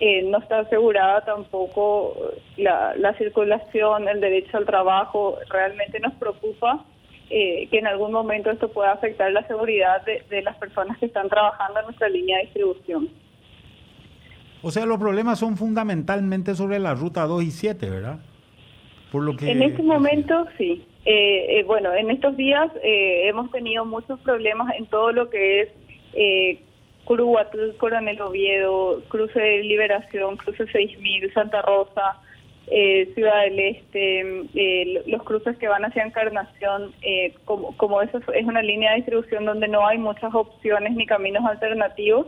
[0.00, 2.14] eh, no está asegurada tampoco
[2.58, 6.84] la, circulación, el derecho al trabajo, realmente nos preocupa
[7.30, 11.28] eh, que en algún momento esto pueda afectar la seguridad de las personas que están
[11.30, 13.25] trabajando en nuestra línea de distribución.
[14.62, 18.18] O sea, los problemas son fundamentalmente sobre la ruta 2 y 7, ¿verdad?
[19.12, 19.50] Por lo que...
[19.50, 20.84] En este momento, sí.
[21.04, 25.60] Eh, eh, bueno, en estos días eh, hemos tenido muchos problemas en todo lo que
[25.60, 25.68] es
[26.14, 26.60] eh,
[27.04, 32.20] Coronel Oviedo, Cruce de Liberación, Cruce 6000, Santa Rosa,
[33.14, 36.92] Ciudad del Este, los cruces que van hacia Encarnación,
[37.44, 41.44] como, como eso es una línea de distribución donde no hay muchas opciones ni caminos
[41.44, 42.26] alternativos,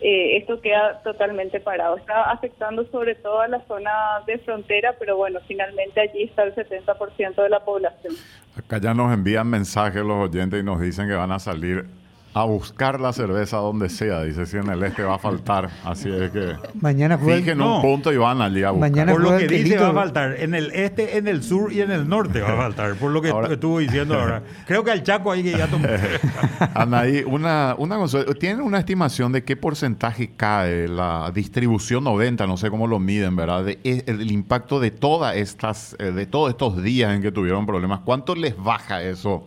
[0.00, 1.96] eh, esto queda totalmente parado.
[1.96, 3.90] Está afectando sobre todo a la zona
[4.26, 8.14] de frontera, pero bueno, finalmente allí está el 70% de la población.
[8.56, 11.84] Acá ya nos envían mensajes los oyentes y nos dicen que van a salir
[12.32, 14.22] a buscar la cerveza donde sea.
[14.22, 15.68] Dice, si en el este va a faltar.
[15.84, 18.90] Así es que mañana fijen un punto y van allí a buscar.
[18.90, 20.36] Mañana por lo que dice va a faltar.
[20.38, 22.94] En el este, en el sur y en el norte va a faltar.
[22.94, 24.42] Por lo que estuvo diciendo ahora.
[24.66, 25.86] Creo que al Chaco ahí que ya tomó.
[26.74, 27.98] Anaí, una, una
[28.38, 32.46] ¿tienen una estimación de qué porcentaje cae la distribución 90?
[32.46, 33.64] No sé cómo lo miden, ¿verdad?
[33.64, 37.66] De, e, el, impacto de todas estas, eh, de todos estos días en que tuvieron
[37.66, 38.00] problemas.
[38.04, 39.46] ¿Cuánto les baja eso?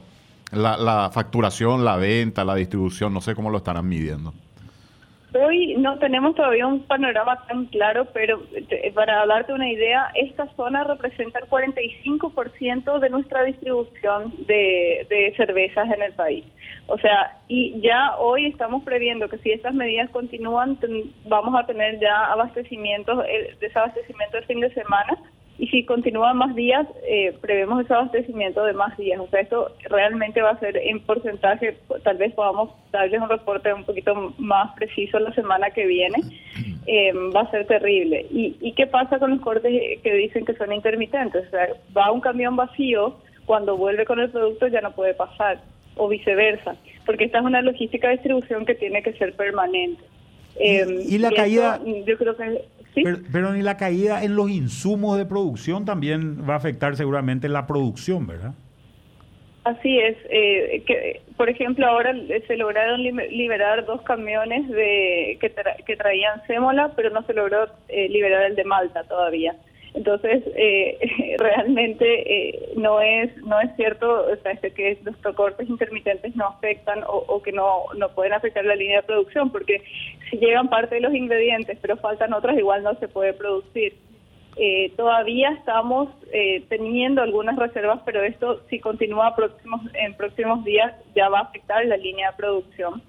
[0.53, 4.33] La, la facturación, la venta, la distribución, no sé cómo lo estarán midiendo.
[5.35, 8.43] Hoy no tenemos todavía un panorama tan claro, pero
[8.93, 16.03] para darte una idea, esta zona representa el 45% de nuestra distribución de, cervezas en
[16.03, 16.45] el país.
[16.85, 20.77] O sea, y ya hoy estamos previendo que si estas medidas continúan,
[21.27, 25.17] vamos a tener ya abastecimientos, eh, desabastecimiento el fin de semana
[25.59, 29.19] y si continúan más días, eh, prevemos ese abastecimiento de más días.
[29.19, 33.71] O sea, esto realmente va a ser en porcentaje, tal vez podamos darles un reporte
[33.71, 36.17] un poquito más preciso la semana que viene,
[36.87, 38.25] eh, va a ser terrible.
[38.31, 41.47] ¿Y, ¿Y qué pasa con los cortes que dicen que son intermitentes?
[41.47, 45.59] O sea, va un camión vacío, cuando vuelve con el producto ya no puede pasar,
[45.95, 46.75] o viceversa,
[47.05, 50.01] porque esta es una logística de distribución que tiene que ser permanente.
[50.59, 51.79] y, la caída...
[51.85, 52.63] yo creo que
[53.31, 57.65] pero, ni la caída en los insumos de producción también va a afectar seguramente la
[57.65, 58.53] producción, ¿verdad?
[59.63, 60.17] Así es.
[60.29, 62.13] Eh, que, por ejemplo, ahora
[62.47, 65.53] se lograron liberar dos camiones de que,
[65.85, 69.55] que traían sémola, pero no se logró eh, liberar el de Malta todavía.
[69.93, 70.97] Entonces, eh,
[71.39, 76.47] realmente eh, no es no es cierto o sea, este, que los cortes intermitentes no
[76.47, 79.81] afectan o, que no, no pueden afectar la línea de producción, porque
[80.29, 83.95] si llegan parte de los ingredientes, pero faltan otras, igual no se puede producir.
[84.55, 86.09] Eh, todavía estamos
[86.69, 91.85] teniendo algunas reservas, pero esto si continúa próximos, en próximos días ya va a afectar
[91.85, 93.01] la línea de producción.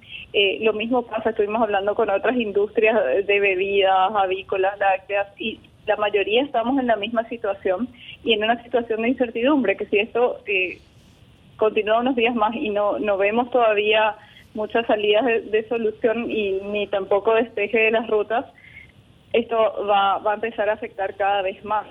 [0.60, 6.42] lo mismo pasa, estuvimos hablando con otras industrias de bebidas, avícolas, lácteas, y la mayoría
[6.42, 7.88] estamos en la misma situación
[8.22, 10.78] y en una situación de incertidumbre, que si esto eh,
[11.56, 14.16] continúa unos días más y no, no vemos todavía
[14.54, 18.46] muchas salidas de, solución y ni tampoco despeje de las rutas,
[19.32, 19.56] esto
[19.88, 21.86] va, va a empezar a afectar cada vez más.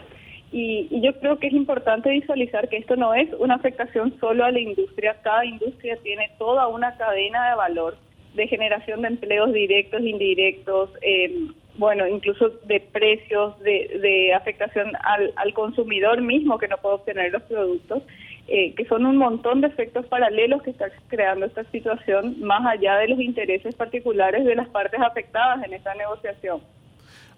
[0.52, 4.46] Y, y, yo creo que es importante visualizar que esto no es una afectación solo
[4.46, 7.98] a la industria, cada industria tiene toda una cadena de valor
[8.36, 11.48] de generación de empleos directos, indirectos, eh,
[11.78, 17.32] bueno, incluso de precios, de, de afectación al, al, consumidor mismo que no puede obtener
[17.32, 18.04] los productos,
[18.48, 22.98] eh, que son un montón de efectos paralelos que está creando esta situación, más allá
[22.98, 26.62] de los intereses particulares de las partes afectadas en esta negociación.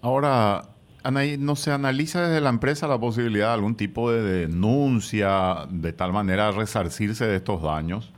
[0.02, 0.62] Ahora,
[1.02, 5.92] Anaí, ¿no se analiza desde la empresa la posibilidad de algún tipo de denuncia de
[5.92, 8.12] tal manera resarcirse de estos daños?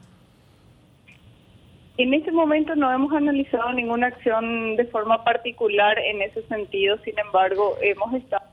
[1.99, 7.19] En este momento no hemos analizado ninguna acción de forma particular en ese sentido, sin
[7.19, 8.45] embargo, hemos estado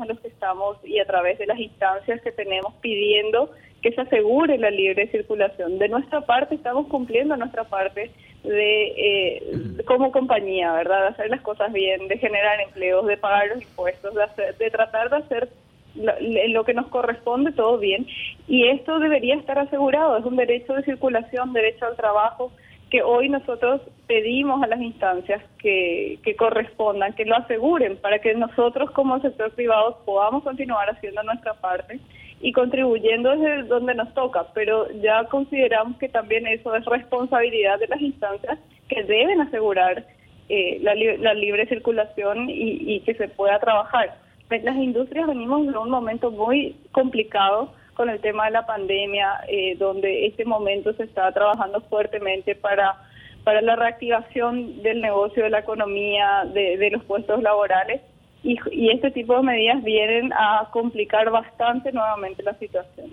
[0.00, 4.00] a los que estamos y a través de las instancias que tenemos pidiendo que se
[4.00, 5.78] asegure la libre circulación.
[5.78, 8.10] De nuestra parte estamos cumpliendo nuestra parte
[8.42, 11.02] de eh, como compañía, ¿verdad?
[11.02, 14.70] De hacer las cosas bien, de generar empleos, de pagar los impuestos, de, hacer, de
[14.72, 15.48] tratar de hacer
[15.96, 18.06] lo, que nos corresponde todo bien.
[18.48, 22.52] Y esto debería estar asegurado, es un derecho de circulación, derecho al trabajo,
[22.90, 28.34] que hoy nosotros pedimos a las instancias que, que correspondan, que lo aseguren, para que
[28.34, 31.98] nosotros como sector privado podamos continuar haciendo nuestra parte
[32.40, 37.88] y contribuyendo desde donde nos toca, pero ya consideramos que también eso es responsabilidad de
[37.88, 40.04] las instancias que deben asegurar
[40.48, 44.16] eh, la, la, libre circulación y, y, que se pueda trabajar.
[44.50, 49.76] Las industrias venimos de un momento muy complicado con el tema de la pandemia, eh,
[49.76, 52.96] donde este momento se está trabajando fuertemente para,
[53.42, 58.02] para la reactivación del negocio, de la economía, de, de los puestos laborales
[58.46, 63.10] y, este tipo de medidas vienen a complicar bastante nuevamente la situación.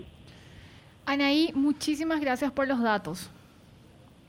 [1.06, 3.30] Anaí, muchísimas gracias por los datos.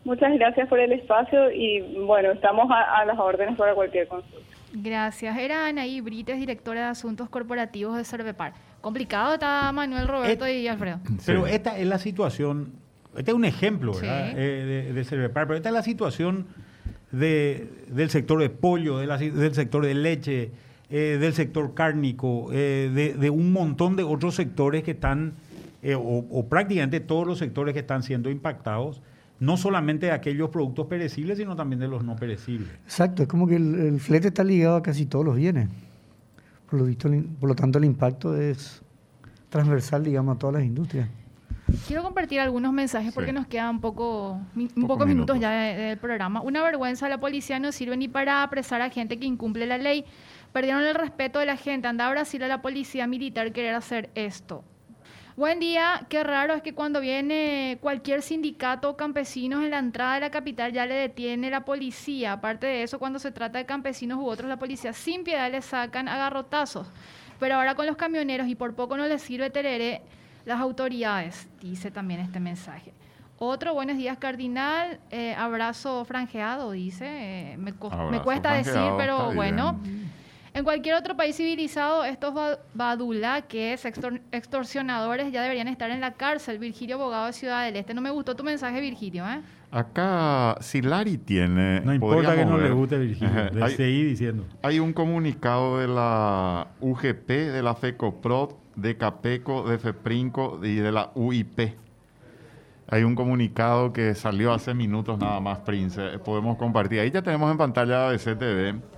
[0.04, 4.55] Muchas gracias por el espacio y bueno, estamos a, las órdenes para cualquier consulta.
[4.74, 5.38] Gracias.
[5.38, 8.54] Era Anaí Brites, directora de Asuntos Corporativos de Cervepar.
[8.82, 11.00] Complicado está Manuel, Roberto y Alfredo.
[11.26, 12.74] Pero esta es la situación,
[13.18, 14.32] este es un ejemplo ¿verdad?
[14.38, 16.48] Eh, de, de Cervepar, pero esta es la situación
[17.12, 20.52] de, del sector de pollo, de del sector de leche,
[20.90, 25.34] eh, del sector cárnico, eh, de, un montón de otros sectores que están,
[25.82, 29.02] eh, o, prácticamente todos los sectores que están siendo impactados,
[29.40, 32.70] no solamente de aquellos productos perecibles, sino también de los no perecibles.
[32.84, 35.70] Exacto, es como que el, flete está ligado a casi todos los bienes.
[36.70, 37.10] Por lo, visto,
[37.40, 38.82] por lo tanto, el impacto es
[39.50, 41.10] transversal, digamos, a todas las industrias.
[41.88, 46.42] Quiero compartir algunos mensajes porque nos quedan poco, un pocos minutos, ya del programa.
[46.42, 50.06] Una vergüenza, la policía no sirve ni para apresar a gente que incumple la ley.
[50.54, 51.88] Perdieron el respeto de la gente.
[51.88, 54.64] Anda a Brasil a la policía militar querer hacer esto.
[55.38, 60.14] Buen día, qué raro es que cuando viene cualquier sindicato o campesinos en la entrada
[60.14, 62.32] de la capital ya le detiene la policía.
[62.32, 65.62] Aparte de eso, cuando se trata de campesinos u otros, la policía sin piedad le
[65.62, 66.88] sacan agarrotazos.
[67.38, 70.04] Pero ahora con los camioneros y por poco no les sirve tereré
[70.46, 72.94] las autoridades, dice también este mensaje.
[73.38, 75.02] Otro, buenos días, Cardinal.
[75.12, 77.06] Eh, abrazo franjeado, dice.
[77.10, 79.82] Eh, me, cuesta decir, pero bueno.
[80.56, 82.34] En cualquier otro país civilizado, estos
[82.74, 83.84] badulaques,
[84.32, 86.60] extorsionadores, ya deberían estar en la cárcel.
[86.60, 87.94] Virgilio, abogado de Ciudad del Este.
[87.94, 89.42] No me gustó tu mensaje, Virgilio, ¿eh?
[89.70, 91.82] Acá, si Lari tiene...
[91.82, 94.46] No importa que no le guste Virgilio, le seguí diciendo.
[94.62, 100.92] Hay un comunicado de la UGP, de la FECOPROD, de CAPECO, de FEPRINCO y de
[100.94, 101.76] la UIP.
[102.88, 106.18] Hay un comunicado que salió hace minutos nada más, Prince.
[106.20, 107.02] Podemos compartir.
[107.02, 108.95] Ahí ya tenemos en pantalla de CTV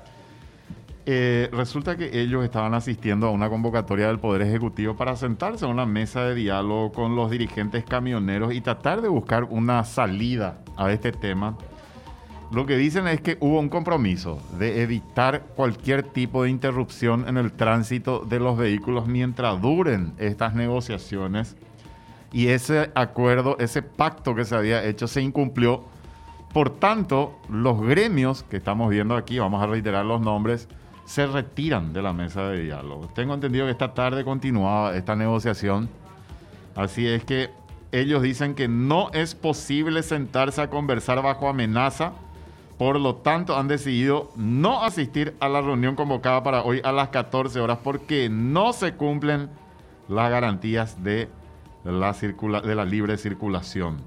[1.10, 5.70] eh, resulta que ellos estaban asistiendo a una convocatoria del Poder Ejecutivo para sentarse a
[5.70, 10.92] una mesa de diálogo con los dirigentes camioneros y tratar de buscar una salida a
[10.92, 11.58] este tema.
[12.52, 17.38] Lo que dicen es que hubo un compromiso de evitar cualquier tipo de interrupción en
[17.38, 21.56] el tránsito de los vehículos mientras duren estas negociaciones.
[22.34, 25.86] Y ese acuerdo, ese pacto que se había hecho se incumplió.
[26.52, 30.68] Por tanto, los gremios que estamos viendo aquí, vamos a reiterar los nombres,
[31.08, 33.08] se retiran de la mesa de diálogo.
[33.16, 35.90] Tengo entendido que esta tarde continuaba esta negociación.
[36.76, 37.50] Así es que
[37.94, 42.12] ellos dicen que no es posible sentarse a conversar bajo amenaza.
[42.78, 47.08] Por lo tanto, han decidido no asistir a la reunión convocada para hoy a las
[47.08, 49.50] 14 horas porque no se cumplen
[50.10, 51.30] las garantías de
[51.86, 54.02] la, de la libre circulación.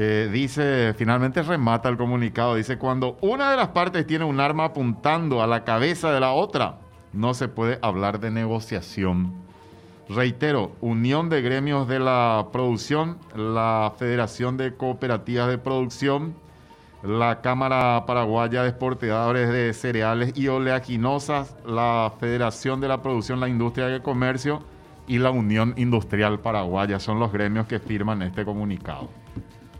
[0.00, 4.66] Eh, dice, finalmente remata el comunicado, dice, cuando una de las partes tiene un arma
[4.66, 6.78] apuntando a la cabeza de la otra,
[7.12, 9.32] no se puede hablar de negociación.
[10.08, 16.36] Reitero, Unión de Gremios de la Producción, la Federación de Cooperativas de Producción,
[17.02, 23.48] la Cámara Paraguaya de Exportadores de Cereales y Oleaginosas, la Federación de la Producción, la
[23.48, 24.62] Industria y el Comercio
[25.08, 27.00] y la Unión Industrial Paraguaya.
[27.00, 29.08] Son los gremios que firman este comunicado.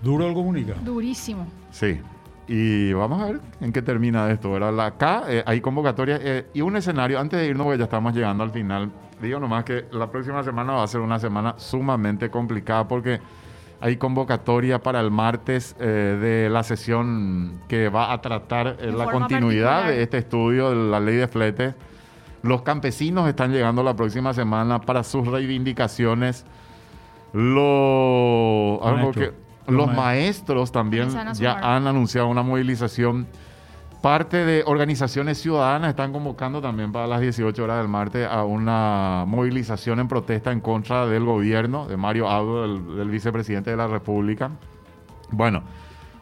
[0.02, 0.80] Duro el comunicado.
[0.82, 1.46] Durísimo.
[1.70, 2.00] Sí.
[2.46, 4.50] Y vamos a ver en qué termina esto.
[4.50, 4.78] ¿verdad?
[4.80, 8.42] acá eh, hay convocatoria eh, y un escenario, antes de irnos, porque ya estamos llegando
[8.42, 8.90] al final,
[9.20, 13.20] digo nomás que la próxima semana va a ser una semana sumamente complicada porque
[13.80, 19.88] hay convocatoria para el martes eh, de la sesión que va a tratar la continuidad
[19.88, 21.74] de este estudio de la ley de flete.
[22.42, 26.46] Los campesinos están llegando la próxima semana para sus reivindicaciones.
[27.32, 29.32] Lo, algo que,
[29.68, 33.26] los maestros también ya han anunciado una movilización.
[34.02, 39.24] Parte de organizaciones ciudadanas están convocando también para las 18 horas del martes a una
[39.26, 44.52] movilización en protesta en contra del gobierno de Mario Abdo, del, vicepresidente de la República.
[45.30, 45.64] Bueno,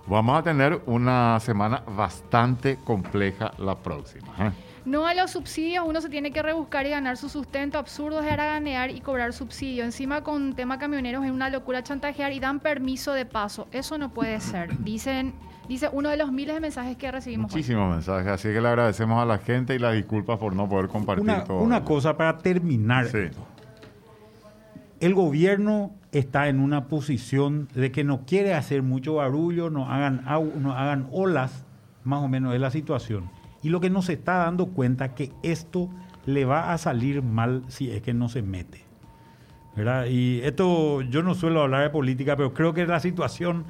[0.06, 4.28] vamos a tener una semana bastante compleja la próxima.
[4.38, 4.52] ¿eh?
[4.86, 7.76] No a los subsidios, uno se tiene que rebuscar y ganar su sustento.
[7.76, 9.82] Absurdo es ganear y cobrar subsidio.
[9.82, 13.66] Encima con tema camioneros es una locura chantajear y dan permiso de paso.
[13.72, 14.78] Eso no puede ser.
[14.84, 15.34] Dicen,
[15.68, 17.50] dice uno de los miles de mensajes que recibimos.
[17.50, 20.86] Muchísimos mensajes, así que le agradecemos a la gente y las disculpas por no poder
[20.86, 21.62] compartir una, todo.
[21.62, 23.08] Una cosa para terminar.
[25.00, 30.24] El gobierno está en una posición de que no quiere hacer mucho barullo, no hagan,
[30.60, 31.64] no hagan olas,
[32.04, 33.28] más o menos es la situación
[33.62, 35.88] y lo que no se está dando cuenta que esto
[36.24, 38.84] le va a salir mal si es que no se mete.
[39.76, 40.06] ¿verdad?
[40.06, 43.64] Y esto, yo no suelo hablar de política, pero creo que la situación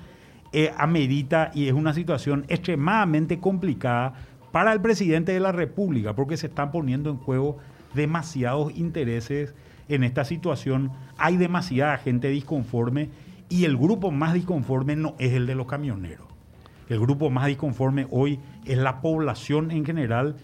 [0.53, 4.14] eh, amerita y es una situación extremadamente complicada
[4.53, 7.59] para el presidente de la República, porque se están poniendo en juego
[7.95, 9.55] demasiados intereses
[9.89, 10.93] en esta situación.
[11.18, 13.11] Hay demasiada gente disconforme
[13.49, 16.25] y el grupo más disconforme no es el de los camioneros.
[16.89, 20.37] El grupo más disconforme hoy es la población en general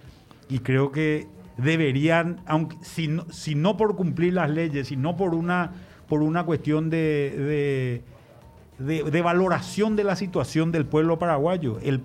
[0.49, 5.73] y creo que deberían, aunque si no, por cumplir las leyes, sino por una,
[6.09, 8.03] por una cuestión de,
[8.79, 12.01] de, valoración de la situación del pueblo paraguayo, el,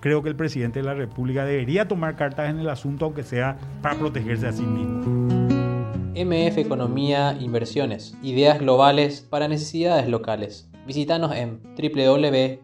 [0.00, 3.58] creo que el presidente de la República debería tomar cartas en el asunto, aunque sea
[3.82, 5.02] para protegerse a sí mismo.
[6.14, 10.71] MF Economía Inversiones, ideas globales para necesidades locales.
[10.86, 12.62] Visítanos en www.mf.com.py.